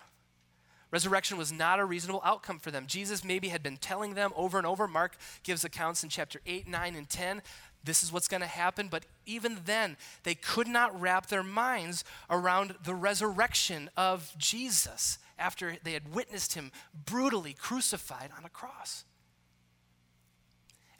[0.91, 2.85] Resurrection was not a reasonable outcome for them.
[2.87, 4.87] Jesus maybe had been telling them over and over.
[4.87, 7.41] Mark gives accounts in chapter 8, 9, and 10.
[7.83, 8.87] This is what's going to happen.
[8.87, 15.77] But even then, they could not wrap their minds around the resurrection of Jesus after
[15.83, 16.71] they had witnessed him
[17.05, 19.05] brutally crucified on a cross.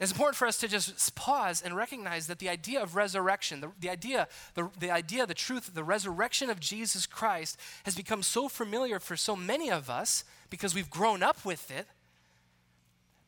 [0.00, 3.70] It's important for us to just pause and recognize that the idea of resurrection, the,
[3.78, 8.48] the, idea, the, the idea, the truth, the resurrection of Jesus Christ has become so
[8.48, 11.86] familiar for so many of us because we've grown up with it.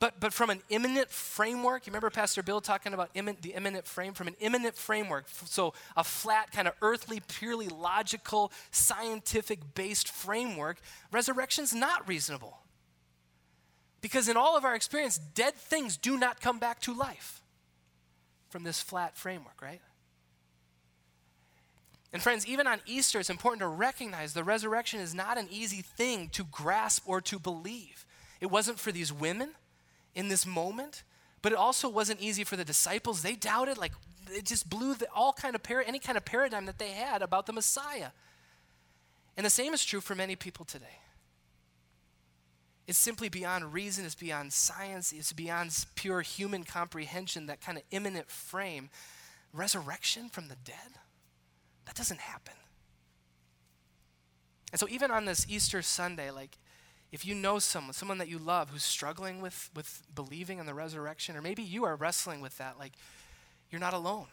[0.01, 4.15] But, but from an immanent framework, you remember Pastor Bill talking about the immanent frame?
[4.15, 10.79] From an immanent framework, so a flat, kind of earthly, purely logical, scientific based framework,
[11.13, 12.62] resurrection's not reasonable.
[14.03, 17.41] Because in all of our experience, dead things do not come back to life
[18.51, 19.81] from this flat framework, right?
[22.13, 25.81] And friends, even on Easter, it's important to recognize the resurrection is not an easy
[25.81, 28.05] thing to grasp or to believe.
[28.41, 29.51] It wasn't for these women
[30.15, 31.05] in this moment,
[31.41, 33.23] but it also wasn't easy for the disciples.
[33.23, 33.93] They doubted, like
[34.31, 37.23] it just blew the, all kind of par- any kind of paradigm that they had
[37.23, 38.09] about the Messiah.
[39.37, 40.99] And the same is true for many people today.
[42.87, 47.85] It's simply beyond reason, it's beyond science, it's beyond pure human comprehension, that kind of
[47.91, 48.91] immanent frame.
[49.53, 50.99] Resurrection from the dead?
[51.87, 52.55] That doesn't happen.
[54.73, 56.59] And so, even on this Easter Sunday, like,
[57.13, 60.73] if you know someone, someone that you love who's struggling with, with believing in the
[60.73, 62.95] resurrection, or maybe you are wrestling with that, like,
[63.71, 64.29] you're not alone.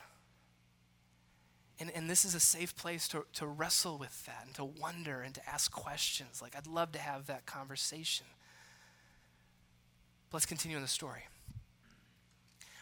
[1.78, 5.22] And, and this is a safe place to, to wrestle with that and to wonder
[5.22, 6.42] and to ask questions.
[6.42, 8.26] Like, I'd love to have that conversation.
[10.30, 11.22] But let's continue in the story.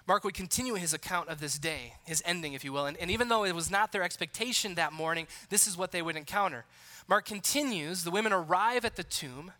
[0.07, 2.85] Mark would continue his account of this day, his ending, if you will.
[2.85, 6.01] And, and even though it was not their expectation that morning, this is what they
[6.01, 6.65] would encounter.
[7.09, 9.51] Mark continues the women arrive at the tomb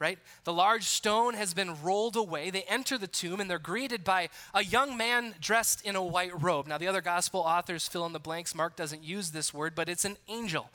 [0.00, 0.18] right?
[0.44, 2.48] The large stone has been rolled away.
[2.50, 6.42] They enter the tomb and they're greeted by a young man dressed in a white
[6.42, 6.66] robe.
[6.66, 8.54] Now, the other gospel authors fill in the blanks.
[8.54, 10.70] Mark doesn't use this word, but it's an angel,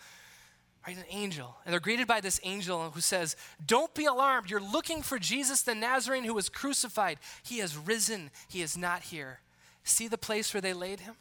[0.88, 0.98] right?
[0.98, 1.56] An angel.
[1.66, 4.50] And they're greeted by this angel who says, Don't be alarmed.
[4.50, 7.20] You're looking for Jesus the Nazarene who was crucified.
[7.44, 9.40] He has risen, he is not here.
[9.84, 11.16] See the place where they laid him?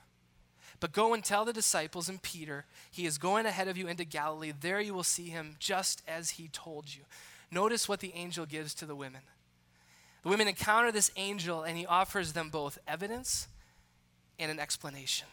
[0.80, 4.04] But go and tell the disciples and Peter, he is going ahead of you into
[4.04, 4.52] Galilee.
[4.58, 7.02] There you will see him just as he told you.
[7.50, 9.22] Notice what the angel gives to the women.
[10.22, 13.48] The women encounter this angel, and he offers them both evidence
[14.38, 15.28] and an explanation.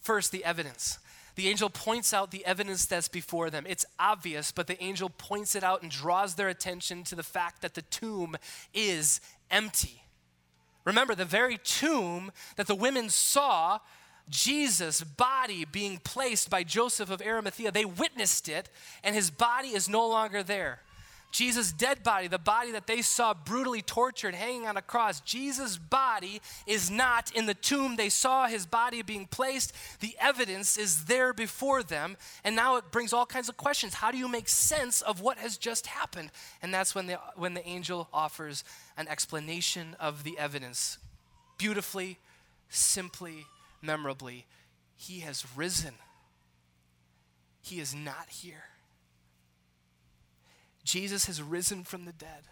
[0.00, 0.98] First, the evidence.
[1.36, 3.64] The angel points out the evidence that's before them.
[3.68, 7.62] It's obvious, but the angel points it out and draws their attention to the fact
[7.62, 8.36] that the tomb
[8.72, 9.20] is
[9.50, 10.04] empty.
[10.84, 13.80] Remember, the very tomb that the women saw
[14.28, 18.68] Jesus' body being placed by Joseph of Arimathea, they witnessed it,
[19.02, 20.80] and his body is no longer there.
[21.34, 25.76] Jesus' dead body, the body that they saw brutally tortured, hanging on a cross, Jesus'
[25.76, 27.96] body is not in the tomb.
[27.96, 29.72] They saw his body being placed.
[29.98, 32.16] The evidence is there before them.
[32.44, 33.94] And now it brings all kinds of questions.
[33.94, 36.30] How do you make sense of what has just happened?
[36.62, 38.62] And that's when the, when the angel offers
[38.96, 40.98] an explanation of the evidence.
[41.58, 42.18] Beautifully,
[42.68, 43.46] simply,
[43.82, 44.46] memorably,
[44.94, 45.94] he has risen.
[47.60, 48.66] He is not here.
[50.84, 52.48] Jesus has risen from the dead.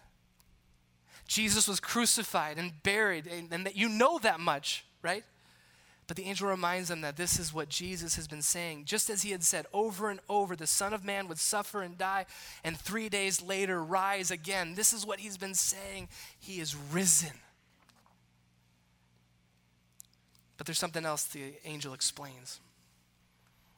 [1.27, 5.23] Jesus was crucified and buried, and, and that you know that much, right?
[6.05, 8.85] But the angel reminds them that this is what Jesus has been saying.
[8.85, 11.97] Just as he had said over and over, the Son of Man would suffer and
[11.97, 12.25] die,
[12.63, 14.75] and three days later rise again.
[14.75, 16.09] This is what he's been saying.
[16.39, 17.31] He is risen.
[20.57, 22.59] But there's something else the angel explains.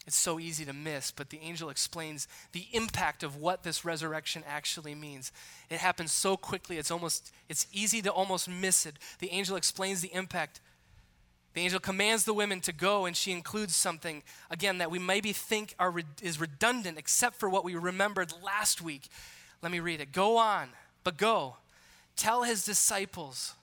[0.08, 4.44] It's so easy to miss, but the angel explains the impact of what this resurrection
[4.48, 5.32] actually means.
[5.70, 8.98] It happens so quickly, it's almost it's easy to almost miss it.
[9.20, 10.62] The angel explains the impact.
[11.56, 15.32] The angel commands the women to go, and she includes something, again, that we maybe
[15.32, 19.08] think are, is redundant except for what we remembered last week.
[19.62, 20.12] Let me read it.
[20.12, 20.70] Go on,
[21.04, 21.56] but go.
[22.16, 23.54] Tell his disciples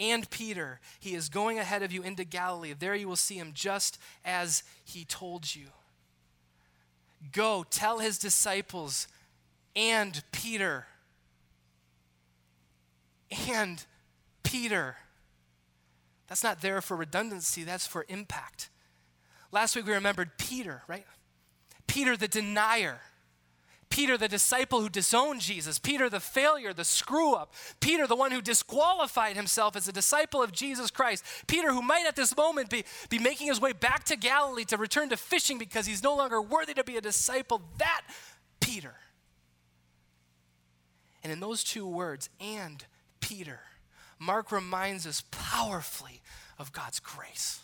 [0.00, 0.80] and Peter.
[1.00, 2.74] He is going ahead of you into Galilee.
[2.78, 5.66] There you will see him just as he told you.
[7.32, 9.08] Go tell his disciples
[9.74, 10.86] and Peter.
[13.48, 13.84] And
[14.42, 14.96] Peter.
[16.28, 18.70] That's not there for redundancy, that's for impact.
[19.52, 21.06] Last week we remembered Peter, right?
[21.86, 23.00] Peter the denier.
[23.94, 28.32] Peter, the disciple who disowned Jesus, Peter, the failure, the screw up, Peter, the one
[28.32, 32.70] who disqualified himself as a disciple of Jesus Christ, Peter, who might at this moment
[32.70, 36.16] be, be making his way back to Galilee to return to fishing because he's no
[36.16, 38.02] longer worthy to be a disciple, that
[38.58, 38.96] Peter.
[41.22, 42.84] And in those two words, and
[43.20, 43.60] Peter,
[44.18, 46.20] Mark reminds us powerfully
[46.58, 47.60] of God's grace.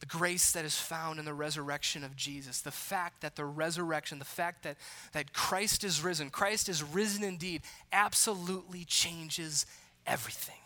[0.00, 4.18] The grace that is found in the resurrection of Jesus, the fact that the resurrection,
[4.18, 4.76] the fact that,
[5.12, 9.64] that Christ is risen, Christ is risen indeed, absolutely changes
[10.06, 10.56] everything.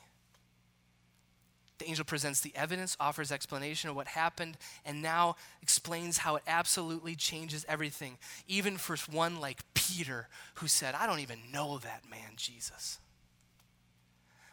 [1.78, 6.42] The angel presents the evidence, offers explanation of what happened, and now explains how it
[6.46, 12.02] absolutely changes everything, even for one like Peter, who said, I don't even know that
[12.10, 12.98] man, Jesus.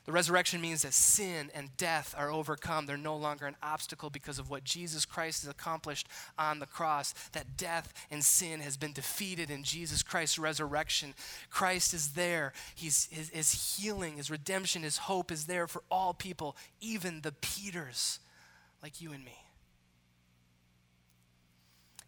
[0.08, 2.86] The resurrection means that sin and death are overcome.
[2.86, 6.08] They're no longer an obstacle because of what Jesus Christ has accomplished
[6.40, 7.14] on the cross.
[7.34, 11.14] That death and sin has been defeated in Jesus Christ's resurrection.
[11.50, 12.54] Christ is there.
[12.74, 17.34] He's, his, his healing, his redemption, his hope is there for all people, even the
[17.34, 18.20] Peters
[18.82, 19.47] like you and me.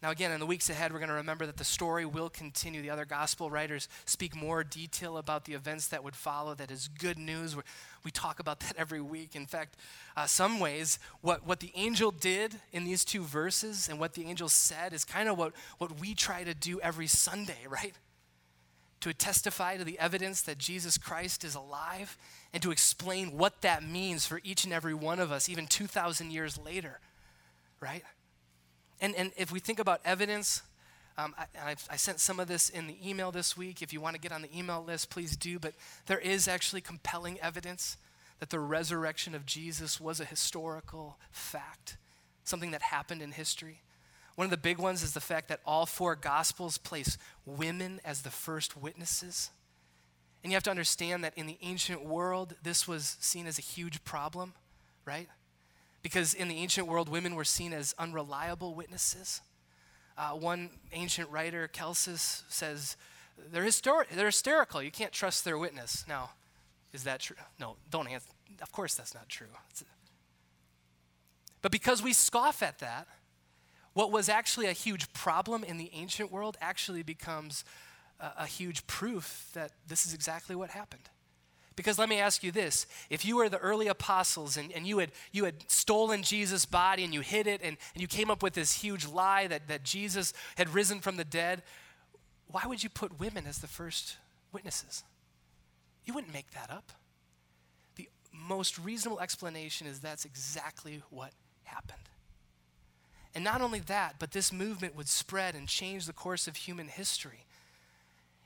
[0.02, 2.80] Now, again, in the weeks ahead, we're going to remember that the story will continue.
[2.80, 6.54] The other gospel writers speak more detail about the events that would follow.
[6.54, 7.54] That is good news.
[8.02, 9.36] We talk about that every week.
[9.36, 9.76] In fact,
[10.16, 14.24] uh, some ways, what, what the angel did in these two verses and what the
[14.24, 17.94] angel said is kind of what, what we try to do every Sunday, right?
[19.00, 22.16] To testify to the evidence that Jesus Christ is alive
[22.54, 26.30] and to explain what that means for each and every one of us, even 2,000
[26.30, 27.00] years later,
[27.80, 28.02] right?
[29.00, 30.62] And, and if we think about evidence,
[31.16, 33.82] um, I, I, sent some of this in the email this week.
[33.82, 35.58] If you want to get on the email list, please do.
[35.58, 35.74] But
[36.06, 37.96] there is actually compelling evidence
[38.38, 41.96] that the resurrection of Jesus was a historical fact,
[42.44, 43.82] something that happened in history.
[44.36, 48.22] One of the big ones is the fact that all four gospels place women as
[48.22, 49.50] the first witnesses.
[50.42, 53.62] And you have to understand that in the ancient world, this was seen as a
[53.62, 54.54] huge problem,
[55.04, 55.28] right?
[56.02, 59.42] Because in the ancient world, women were seen as unreliable witnesses.
[60.16, 62.96] Uh, one ancient writer, Celsus, says
[63.52, 64.82] they're, histor- they're hysterical.
[64.82, 66.04] You can't trust their witness.
[66.08, 66.30] Now,
[66.92, 67.36] is that true?
[67.58, 68.28] No, don't answer.
[68.62, 69.46] Of course, that's not true.
[71.62, 73.06] But because we scoff at that,
[73.92, 77.64] what was actually a huge problem in the ancient world actually becomes
[78.18, 81.08] a, a huge proof that this is exactly what happened.
[81.80, 84.98] Because let me ask you this if you were the early apostles and, and you,
[84.98, 88.42] had, you had stolen Jesus' body and you hid it and, and you came up
[88.42, 91.62] with this huge lie that, that Jesus had risen from the dead,
[92.48, 94.18] why would you put women as the first
[94.52, 95.04] witnesses?
[96.04, 96.92] You wouldn't make that up.
[97.96, 101.30] The most reasonable explanation is that's exactly what
[101.64, 102.10] happened.
[103.34, 106.88] And not only that, but this movement would spread and change the course of human
[106.88, 107.46] history.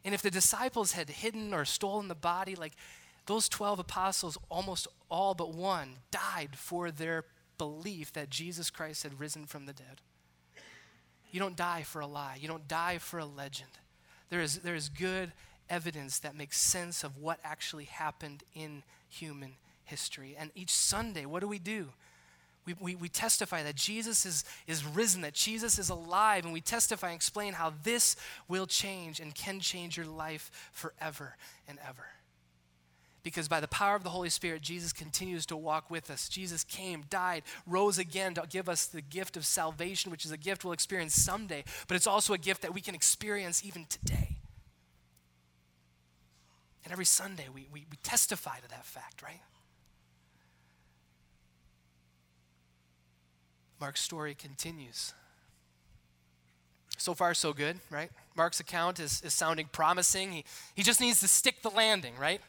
[0.04, 2.74] And if the disciples had hidden or stolen the body, like
[3.26, 7.24] those 12 apostles, almost all but one, died for their
[7.58, 10.00] belief that Jesus Christ had risen from the dead.
[11.30, 13.70] You don't die for a lie, you don't die for a legend.
[14.30, 15.32] There is, there is good
[15.68, 19.52] evidence that makes sense of what actually happened in human
[19.84, 20.36] history.
[20.38, 21.88] And each Sunday, what do we do?
[22.66, 26.62] We, we, we, testify that Jesus is, is risen, that Jesus is alive, and we
[26.62, 28.16] testify and explain how this
[28.48, 31.36] will change and can change your life forever
[31.68, 32.06] and ever.
[33.24, 36.28] Because by the power of the Holy Spirit, Jesus continues to walk with us.
[36.28, 40.36] Jesus came, died, rose again to give us the gift of salvation, which is a
[40.36, 44.36] gift we'll experience someday, but it's also a gift that we can experience even today.
[46.84, 49.40] And every Sunday, we, we, we testify to that fact, right?
[53.80, 55.14] Mark's story continues.
[56.98, 58.10] So far, so good, right?
[58.36, 60.32] Mark's account is, is sounding promising.
[60.32, 60.44] He,
[60.74, 62.42] he just needs to stick the landing, right?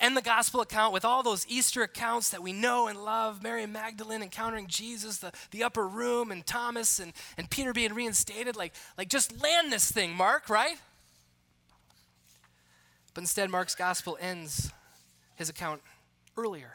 [0.00, 3.66] End the gospel account with all those Easter accounts that we know and love Mary
[3.66, 8.56] Magdalene encountering Jesus, the, the upper room, and Thomas and, and Peter being reinstated.
[8.56, 10.76] Like, like, just land this thing, Mark, right?
[13.12, 14.72] But instead, Mark's gospel ends
[15.34, 15.82] his account
[16.36, 16.72] earlier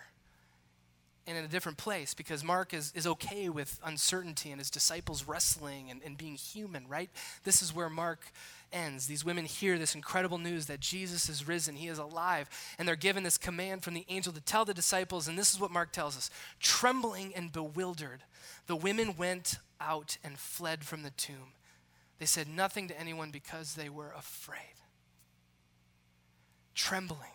[1.27, 5.27] and in a different place because Mark is, is okay with uncertainty and his disciples
[5.27, 7.09] wrestling and, and being human, right?
[7.43, 8.31] This is where Mark
[8.75, 9.07] ends.
[9.07, 12.95] These women hear this incredible news that Jesus is risen, he is alive, and they're
[12.95, 15.91] given this command from the angel to tell the disciples, and this is what Mark
[15.91, 18.23] tells us trembling and bewildered,
[18.67, 21.53] the women went out and fled from the tomb.
[22.19, 24.59] They said nothing to anyone because they were afraid.
[26.73, 27.29] Trembling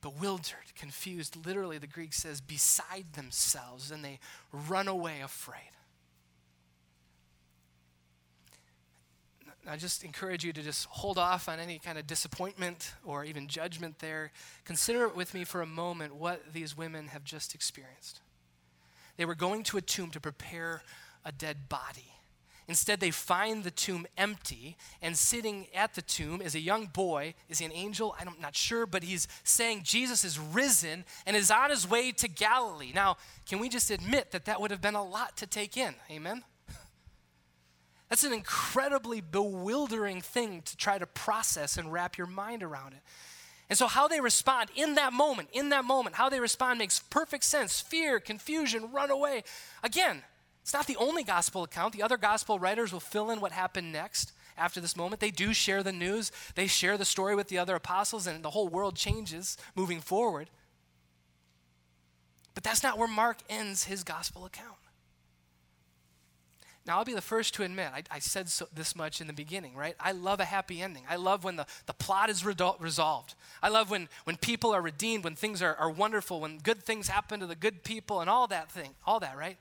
[0.00, 1.46] bewildered, confused.
[1.46, 4.18] Literally, the Greek says beside themselves, and they
[4.52, 5.70] run away afraid.
[9.68, 13.46] I just encourage you to just hold off on any kind of disappointment or even
[13.46, 14.32] judgment there.
[14.64, 18.20] Consider it with me for a moment what these women have just experienced.
[19.16, 20.82] They were going to a tomb to prepare
[21.24, 22.14] a dead body.
[22.68, 27.34] Instead, they find the tomb empty, and sitting at the tomb is a young boy.
[27.48, 28.14] Is he an angel?
[28.18, 32.28] I'm not sure, but he's saying Jesus is risen and is on his way to
[32.28, 32.92] Galilee.
[32.94, 35.96] Now, can we just admit that that would have been a lot to take in?
[36.12, 36.44] Amen?
[38.10, 43.00] That's an incredibly bewildering thing to try to process and wrap your mind around it.
[43.70, 46.98] And so, how they respond in that moment, in that moment, how they respond makes
[46.98, 49.44] perfect sense fear, confusion, run away.
[49.84, 50.24] Again,
[50.60, 51.94] it's not the only gospel account.
[51.94, 55.20] The other gospel writers will fill in what happened next after this moment.
[55.20, 58.50] They do share the news, they share the story with the other apostles, and the
[58.50, 60.50] whole world changes moving forward.
[62.54, 64.76] But that's not where Mark ends his gospel account.
[66.86, 69.32] Now, I'll be the first to admit, I, I said so, this much in the
[69.32, 69.94] beginning, right?
[70.00, 71.02] I love a happy ending.
[71.08, 73.34] I love when the, the plot is resolved.
[73.62, 77.08] I love when, when people are redeemed, when things are, are wonderful, when good things
[77.08, 79.58] happen to the good people, and all that thing, all that, right?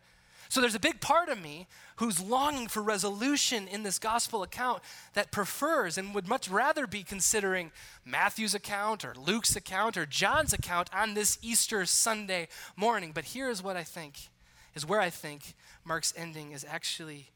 [0.48, 1.68] So there's a big part of me
[1.98, 4.82] who's longing for resolution in this gospel account
[5.14, 7.72] that prefers and would much rather be considering
[8.04, 13.12] Matthew's account or Luke's account or John's account on this Easter Sunday morning.
[13.14, 14.29] But here's what I think
[14.76, 15.54] is where I think
[15.84, 17.30] Mark's ending is actually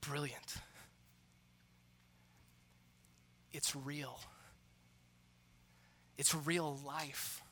[0.00, 0.56] brilliant.
[3.52, 4.20] It's real.
[6.18, 7.42] It's real life.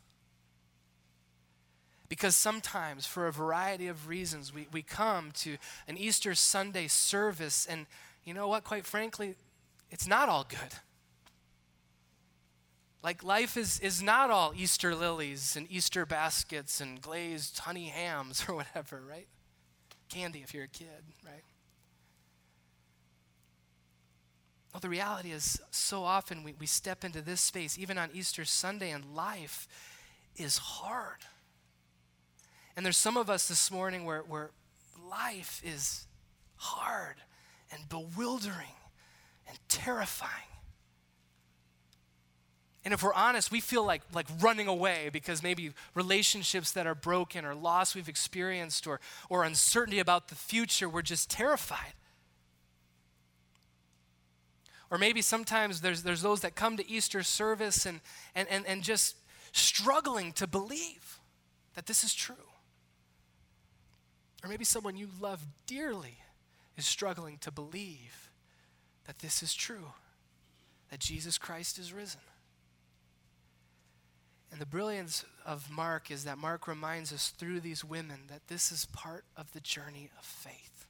[2.09, 5.57] Because sometimes, for a variety of reasons, we, we come to
[5.89, 7.87] an Easter Sunday service, and
[8.25, 8.65] you know what?
[8.65, 9.37] Quite frankly,
[9.91, 10.75] it's not all good.
[13.03, 18.45] Like life is, is not all Easter lilies and Easter baskets and glazed honey hams
[18.49, 19.27] or whatever, right?
[20.09, 20.87] Candy if you're a kid,
[21.25, 21.43] right?
[24.73, 28.45] Well, the reality is, so often we, we step into this space, even on Easter
[28.45, 29.69] Sunday, and life
[30.37, 31.19] is hard.
[32.75, 34.51] And there's some of us this morning where, where
[35.11, 36.07] life is
[36.57, 37.17] hard
[37.71, 38.77] and bewildering
[39.47, 40.52] and terrifying.
[42.85, 46.97] And if we're honest, we feel like, like running away because maybe relationships that are
[46.97, 51.95] broken or loss we've experienced or, or uncertainty about the future, we're just terrified.
[54.91, 58.01] Or maybe sometimes there's, there's those that come to Easter service and,
[58.35, 59.16] and, and, and just
[59.53, 61.20] struggling to believe
[61.74, 62.35] that this is true.
[64.43, 66.18] Or maybe someone you love dearly
[66.76, 68.30] is struggling to believe
[69.07, 69.93] that this is true,
[70.91, 72.20] that Jesus Christ is risen.
[74.53, 78.71] And the brilliance of Mark is that Mark reminds us through these women that this
[78.71, 80.87] is part of the journey of faith.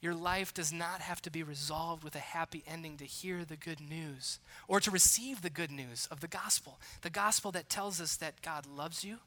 [0.00, 3.56] Your life does not have to be resolved with a happy ending to hear the
[3.56, 6.80] good news or to receive the good news of the gospel.
[7.02, 9.18] The gospel that tells us that God loves you,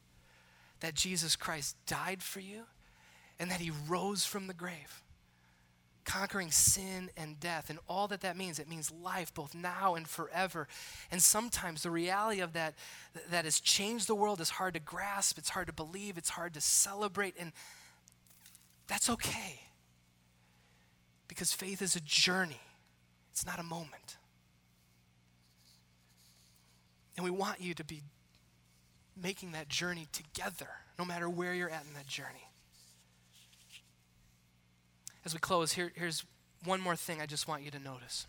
[0.80, 2.64] that Jesus Christ died for you,
[3.38, 5.03] and that he rose from the grave,
[6.04, 7.70] conquering sin and death.
[7.70, 10.68] And all that that means, it means life both now and forever.
[11.10, 12.74] And sometimes the reality of that
[13.30, 16.54] that has changed the world is hard to grasp, it's hard to believe, it's hard
[16.54, 17.52] to celebrate, and
[18.86, 19.60] that's okay
[21.28, 22.60] because faith is a journey,
[23.32, 24.16] it's not a moment.
[27.16, 28.02] And we want you to be
[29.20, 32.48] making that journey together, no matter where you're at in that journey.
[35.24, 36.24] As we close, here, here's
[36.64, 38.26] one more thing I just want you to notice.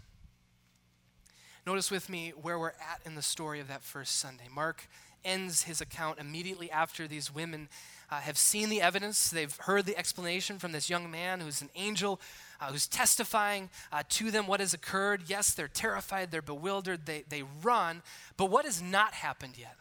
[1.65, 4.45] Notice with me where we're at in the story of that first Sunday.
[4.53, 4.87] Mark
[5.25, 7.67] ends his account immediately after these women
[8.11, 9.29] uh, have seen the evidence.
[9.29, 12.21] They've heard the explanation from this young man who's an angel
[12.61, 15.23] uh, who's testifying uh, to them what has occurred.
[15.27, 18.03] Yes, they're terrified, they're bewildered, they, they run.
[18.37, 19.75] But what has not happened yet?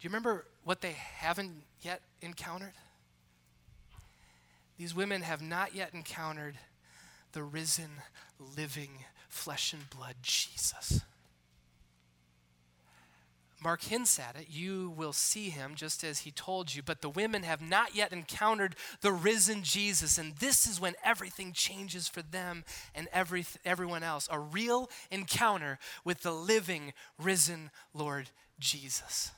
[0.00, 2.72] Do you remember what they haven't yet encountered?
[4.76, 6.56] These women have not yet encountered
[7.32, 7.90] the risen,
[8.56, 11.00] living, flesh and blood Jesus.
[13.64, 14.48] Mark hints at it.
[14.50, 16.82] You will see him just as he told you.
[16.82, 20.18] But the women have not yet encountered the risen Jesus.
[20.18, 22.64] And this is when everything changes for them
[22.94, 24.28] and every, everyone else.
[24.30, 28.28] A real encounter with the living, risen Lord
[28.60, 29.32] Jesus.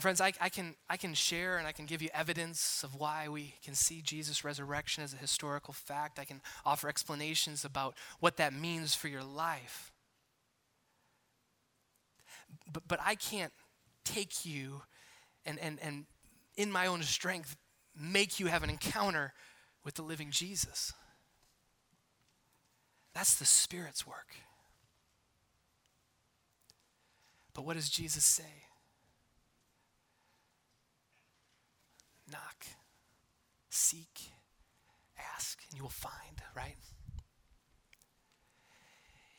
[0.00, 2.94] And friends, I, I, can, I can share and I can give you evidence of
[2.94, 6.18] why we can see Jesus' resurrection as a historical fact.
[6.18, 9.92] I can offer explanations about what that means for your life
[12.72, 13.52] but, but I can't
[14.04, 14.82] take you
[15.44, 16.04] and, and, and
[16.56, 17.56] in my own strength
[17.98, 19.32] make you have an encounter
[19.84, 20.92] with the living Jesus.
[23.14, 24.34] That's the Spirit's work.
[27.54, 28.64] But what does Jesus say?
[33.70, 34.32] Seek,
[35.34, 36.76] ask, and you will find, right?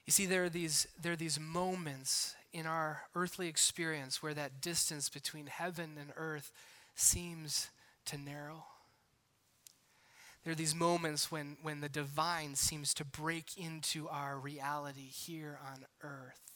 [0.06, 4.60] You see, there are these, there are these moments in our earthly experience where that
[4.60, 6.52] distance between heaven and earth
[6.96, 7.70] seems
[8.06, 8.66] to narrow.
[10.44, 15.60] There are these moments when, when the divine seems to break into our reality here
[15.64, 16.51] on earth.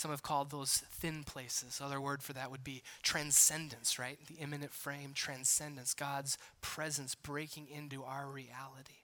[0.00, 1.78] Some have called those thin places.
[1.78, 4.18] Other word for that would be transcendence, right?
[4.28, 8.94] The immanent frame, transcendence, God's presence breaking into our reality.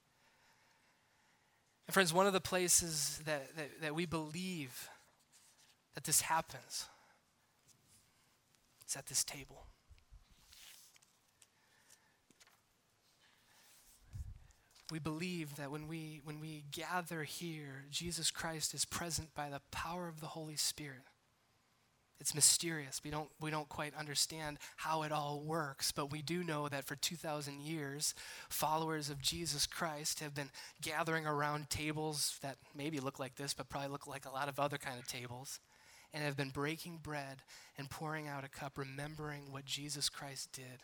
[1.86, 4.88] And friends, one of the places that, that, that we believe
[5.94, 6.86] that this happens
[8.88, 9.66] is at this table.
[14.90, 19.62] We believe that when we, when we gather here, Jesus Christ is present by the
[19.72, 21.02] power of the Holy Spirit.
[22.18, 23.02] It's mysterious.
[23.04, 26.86] We don't, we don't quite understand how it all works, but we do know that
[26.86, 28.14] for 2,000 years,
[28.48, 33.68] followers of Jesus Christ have been gathering around tables that maybe look like this, but
[33.68, 35.60] probably look like a lot of other kind of tables
[36.14, 37.42] and have been breaking bread
[37.76, 40.80] and pouring out a cup, remembering what Jesus Christ did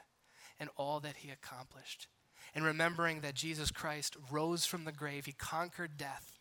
[0.60, 2.08] and all that he accomplished.
[2.54, 6.38] And remembering that Jesus Christ rose from the grave, he conquered death.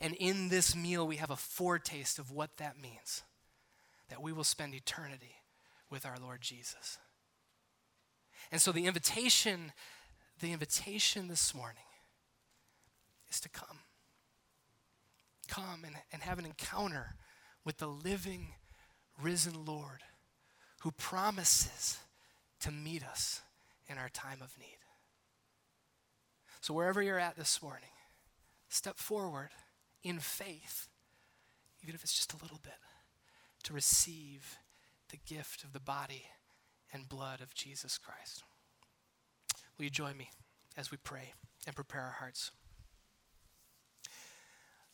[0.00, 3.22] And in this meal, we have a foretaste of what that means
[4.10, 5.36] that we will spend eternity
[5.88, 6.98] with our Lord Jesus.
[8.52, 9.72] And so the invitation,
[10.40, 11.84] the invitation this morning
[13.30, 13.78] is to come.
[15.48, 17.16] Come and, and have an encounter
[17.64, 18.48] with the living,
[19.20, 20.02] risen Lord
[20.80, 21.98] who promises
[22.60, 23.40] to meet us
[23.88, 24.83] in our time of need.
[26.64, 27.90] So, wherever you're at this morning,
[28.70, 29.50] step forward
[30.02, 30.88] in faith,
[31.82, 32.78] even if it's just a little bit,
[33.64, 34.56] to receive
[35.10, 36.24] the gift of the body
[36.90, 38.44] and blood of Jesus Christ.
[39.76, 40.30] Will you join me
[40.74, 41.34] as we pray
[41.66, 42.50] and prepare our hearts?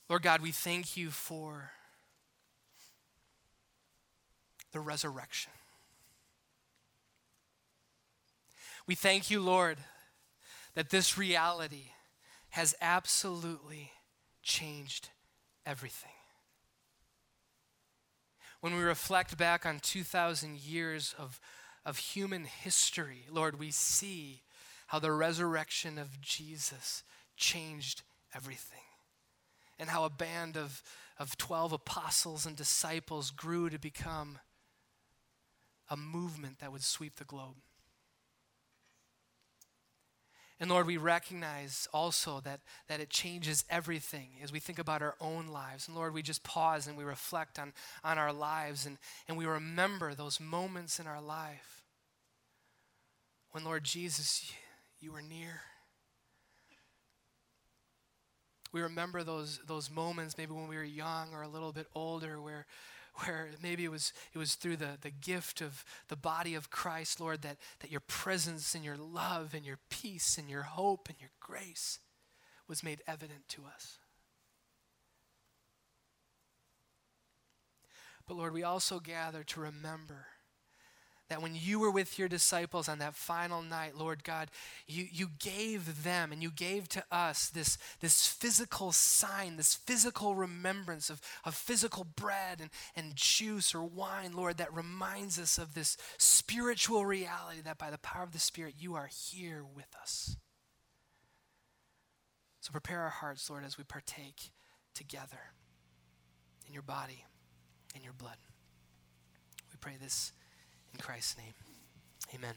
[0.08, 1.70] Lord God, we thank you for
[4.72, 5.52] the resurrection.
[8.88, 9.78] We thank you, Lord,
[10.74, 11.92] that this reality
[12.50, 13.92] has absolutely
[14.42, 15.10] changed
[15.66, 16.10] everything.
[18.60, 21.40] When we reflect back on 2,000 years of,
[21.84, 24.42] of human history, Lord, we see
[24.88, 27.02] how the resurrection of Jesus
[27.36, 28.02] changed
[28.34, 28.78] everything.
[29.78, 30.82] And how a band of,
[31.18, 34.38] of 12 apostles and disciples grew to become
[35.88, 37.56] a movement that would sweep the globe.
[40.60, 45.16] And Lord, we recognize also that, that it changes everything as we think about our
[45.18, 45.88] own lives.
[45.88, 47.72] And Lord, we just pause and we reflect on,
[48.04, 51.82] on our lives and, and we remember those moments in our life
[53.52, 54.52] when, Lord Jesus,
[55.00, 55.62] you, were near.
[58.70, 62.40] We remember those, those moments maybe when we were young or a little bit older
[62.40, 62.66] where,
[63.24, 67.20] where maybe it was, it was through the, the gift of the body of Christ,
[67.20, 71.18] Lord, that, that your presence and your love and your peace and your hope and
[71.20, 71.98] your grace
[72.68, 73.98] was made evident to us.
[78.26, 80.26] But Lord, we also gather to remember
[81.30, 84.50] that when you were with your disciples on that final night, Lord God,
[84.86, 90.34] you, you gave them and you gave to us this, this physical sign, this physical
[90.34, 95.72] remembrance of, of physical bread and, and juice or wine, Lord, that reminds us of
[95.74, 100.36] this spiritual reality that by the power of the Spirit, you are here with us.
[102.60, 104.50] So prepare our hearts, Lord, as we partake
[104.92, 105.54] together
[106.66, 107.24] in your body
[107.94, 108.36] in your blood.
[109.70, 110.32] We pray this
[110.94, 111.54] in Christ's name,
[112.34, 112.54] amen.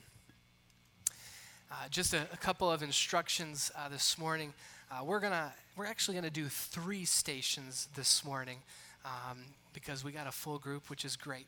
[1.72, 4.54] Uh, just a, a, couple of instructions uh, this morning.
[4.92, 8.58] Uh, we're gonna, we're actually gonna do three stations this morning
[9.06, 9.40] um,
[9.74, 11.48] because we got a full group, which is great.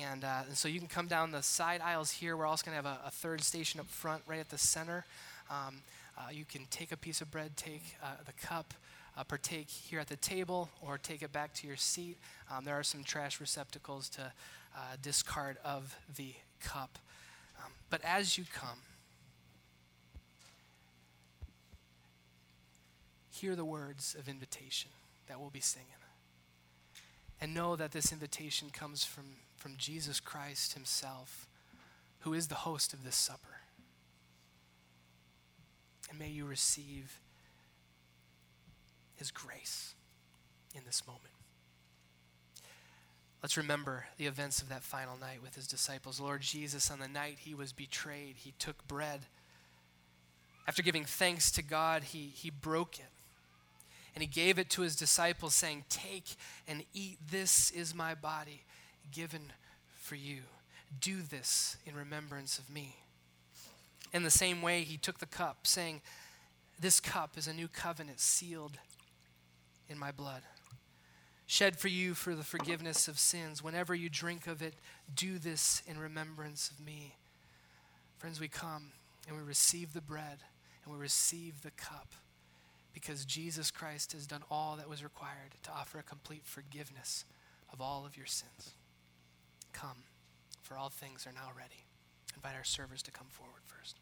[0.00, 2.36] And, uh, and so you can come down the side aisles here.
[2.36, 5.04] We're also gonna have a, a third station up front, right at the center.
[5.50, 5.82] Um,
[6.16, 8.74] uh, you can take a piece of bread, take uh, the cup.
[9.28, 12.18] Partake here at the table or take it back to your seat.
[12.50, 14.32] Um, there are some trash receptacles to
[14.76, 16.98] uh, discard of the cup.
[17.64, 18.78] Um, but as you come,
[23.30, 24.90] hear the words of invitation
[25.28, 25.88] that we'll be singing.
[27.40, 29.24] And know that this invitation comes from,
[29.56, 31.46] from Jesus Christ Himself,
[32.20, 33.60] who is the host of this supper.
[36.08, 37.18] And may you receive
[39.16, 39.94] His grace
[40.74, 41.33] in this moment.
[43.44, 46.18] Let's remember the events of that final night with his disciples.
[46.18, 49.26] Lord Jesus, on the night he was betrayed, he took bread.
[50.66, 53.10] After giving thanks to God, he, he broke it.
[54.14, 56.36] And he gave it to his disciples, saying, Take
[56.66, 57.18] and eat.
[57.30, 58.62] This is my body
[59.12, 59.52] given
[59.94, 60.38] for you.
[60.98, 62.96] Do this in remembrance of me.
[64.14, 66.00] In the same way, he took the cup, saying,
[66.80, 68.78] This cup is a new covenant sealed
[69.86, 70.40] in my blood
[71.46, 73.62] shed for you for the forgiveness of sins.
[73.62, 74.74] Whenever you drink of it,
[75.14, 77.14] do this in remembrance of me.
[78.18, 78.92] Friends, we come
[79.28, 80.38] and we receive the bread
[80.84, 82.12] and we receive the cup
[82.92, 87.24] because Jesus Christ has done all that was required to offer a complete forgiveness
[87.72, 88.70] of all of your sins.
[89.72, 90.04] Come,
[90.62, 91.84] for all things are now ready.
[92.36, 93.98] Invite our servers to come forward first.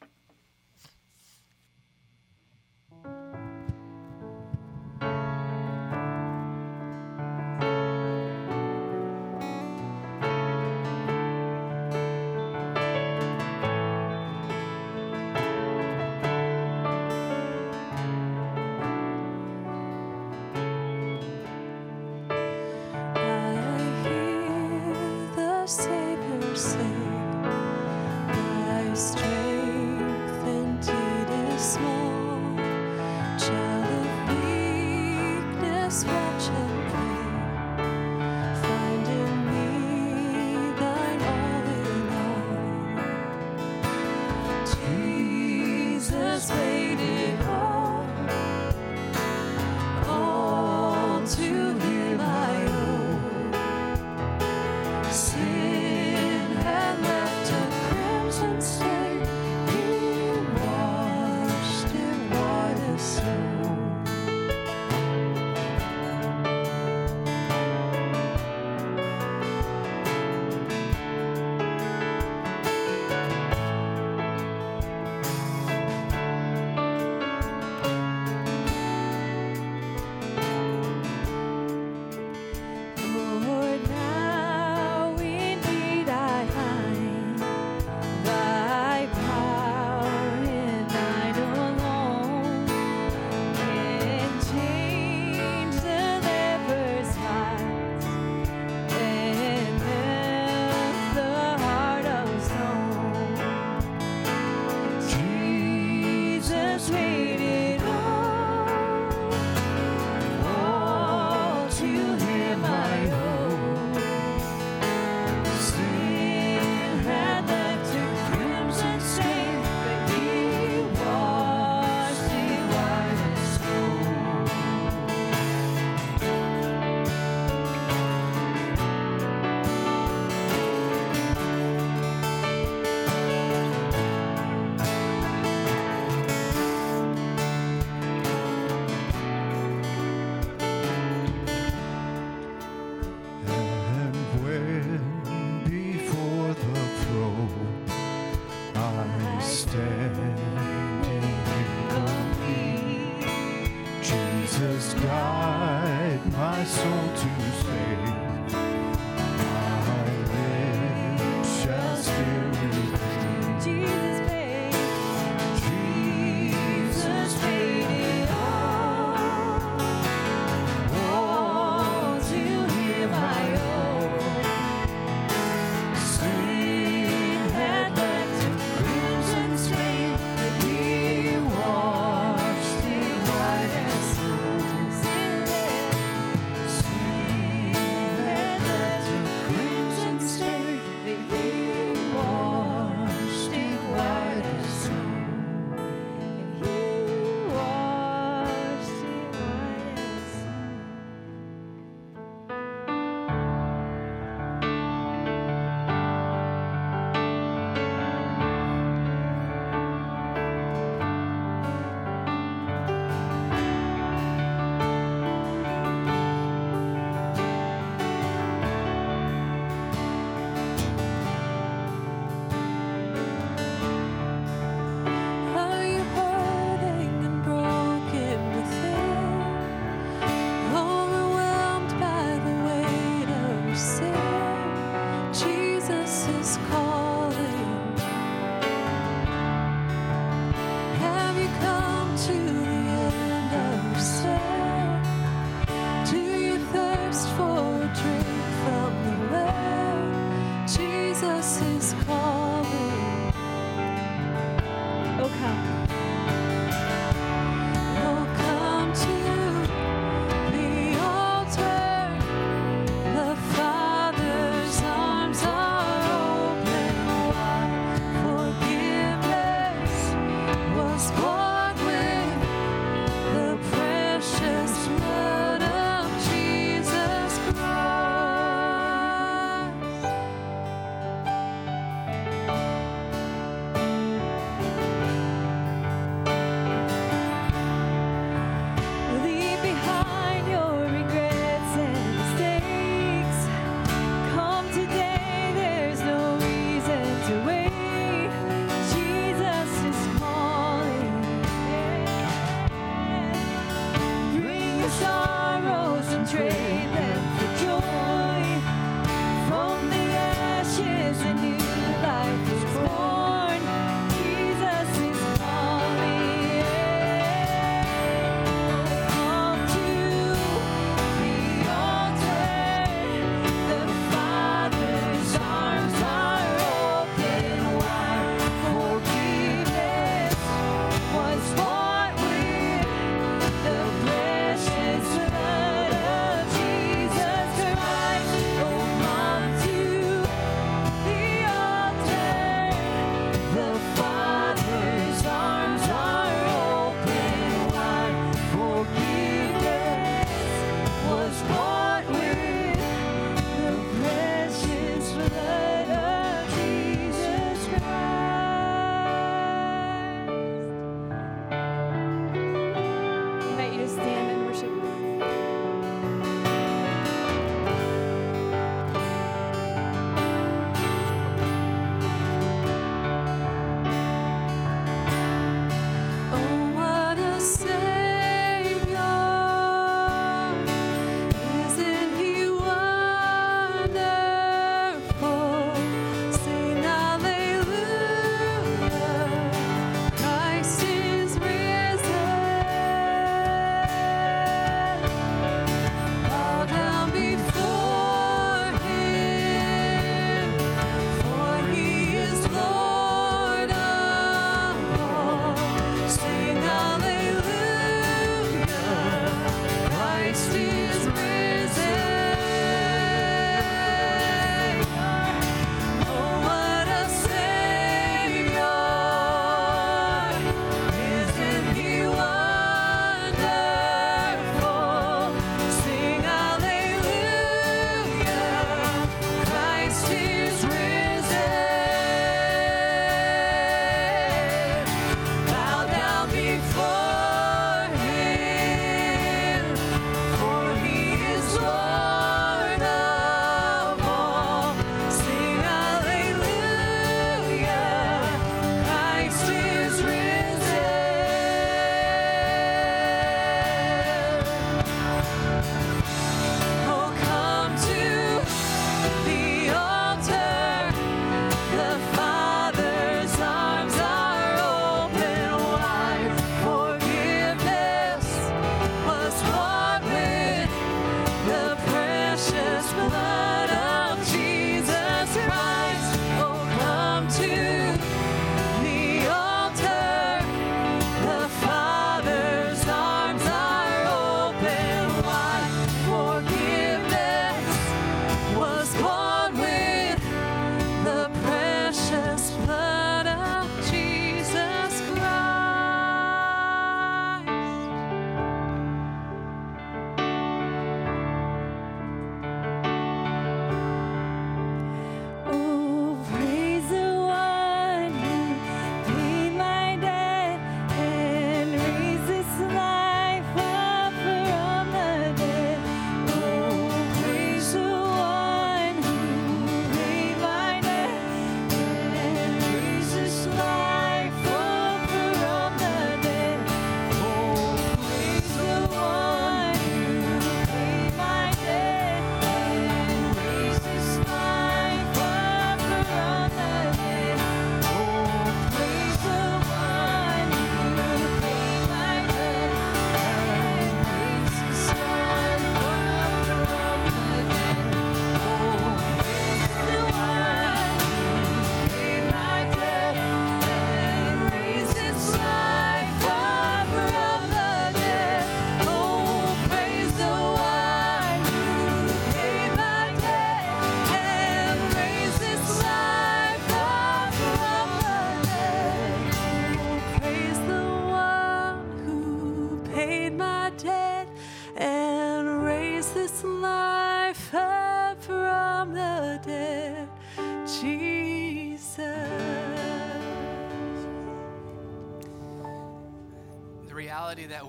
[35.93, 36.82] just watching.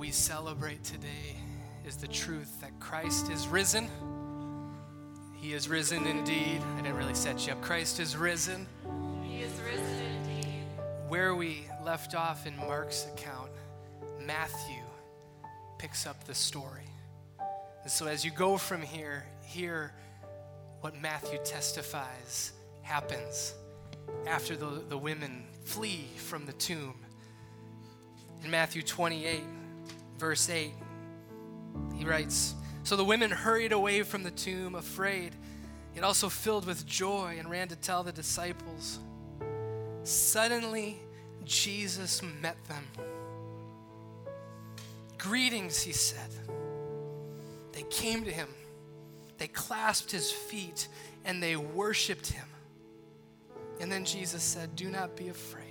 [0.04, 1.38] We celebrate today
[1.88, 3.88] is the truth that Christ is risen.
[5.34, 6.62] He is risen indeed.
[6.74, 7.62] I didn't really set you up.
[7.62, 8.68] Christ is risen.
[9.24, 10.66] He is risen indeed.
[11.08, 13.49] Where we left off in Mark's account,
[14.20, 14.84] Matthew
[15.80, 16.89] picks up the story.
[17.84, 19.93] And so as you go from here, hear
[20.82, 22.51] what Matthew testifies
[22.82, 23.54] happens
[24.28, 26.95] after the, the women flee from the tomb.
[28.43, 29.43] In Matthew 28,
[30.18, 30.72] verse 8,
[31.95, 35.34] he writes So the women hurried away from the tomb, afraid,
[35.95, 38.99] yet also filled with joy, and ran to tell the disciples.
[40.03, 40.99] Suddenly,
[41.45, 42.84] Jesus met them.
[45.18, 46.30] Greetings, he said.
[47.72, 48.49] They came to him,
[49.38, 50.88] they clasped his feet,
[51.26, 52.47] and they worshiped him.
[53.80, 55.64] And then Jesus said, Do not be afraid.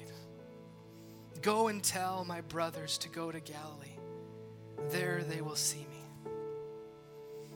[1.41, 3.92] Go and tell my brothers to go to Galilee.
[4.91, 6.31] There they will see me.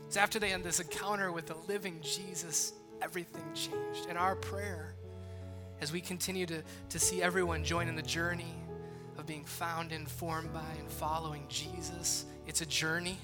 [0.08, 4.06] So after they had this encounter with the living Jesus, everything changed.
[4.08, 4.94] And our prayer,
[5.80, 8.54] as we continue to, to see everyone join in the journey
[9.18, 13.18] of being found, informed by, and following Jesus, it's a journey.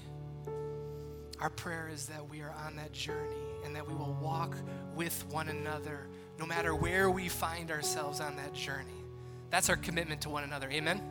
[1.39, 3.35] Our prayer is that we are on that journey
[3.65, 4.55] and that we will walk
[4.95, 6.07] with one another
[6.39, 9.03] no matter where we find ourselves on that journey.
[9.49, 10.69] That's our commitment to one another.
[10.71, 11.01] Amen?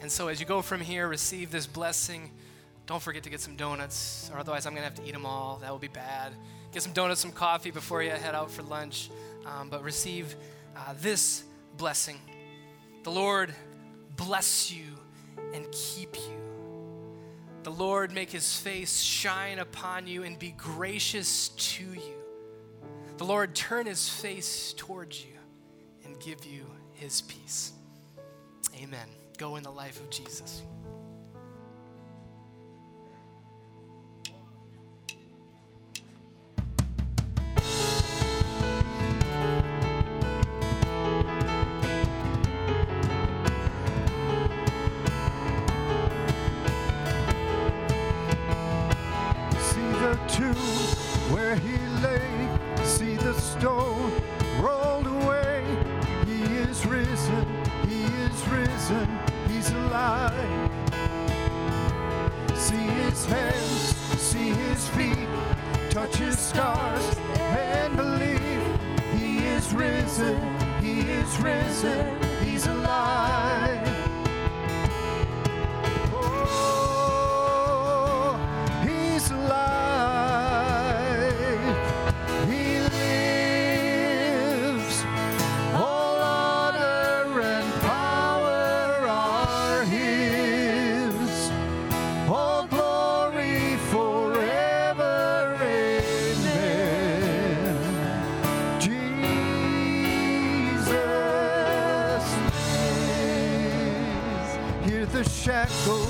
[0.00, 2.30] And so as you go from here, receive this blessing.
[2.86, 5.26] Don't forget to get some donuts, or otherwise I'm going to have to eat them
[5.26, 5.58] all.
[5.62, 6.32] That will be bad.
[6.72, 9.10] Get some donuts, some coffee before you head out for lunch.
[9.46, 10.34] Um, but receive
[10.76, 11.44] uh, this
[11.76, 12.18] blessing.
[13.04, 13.54] The Lord
[14.16, 14.84] bless you
[15.54, 16.40] and keep you.
[17.62, 22.14] The Lord make his face shine upon you and be gracious to you.
[23.18, 25.36] The Lord turn his face towards you
[26.04, 27.72] and give you his peace.
[28.82, 29.19] Amen.
[29.40, 30.64] Go in the life of Jesus.
[105.70, 106.09] The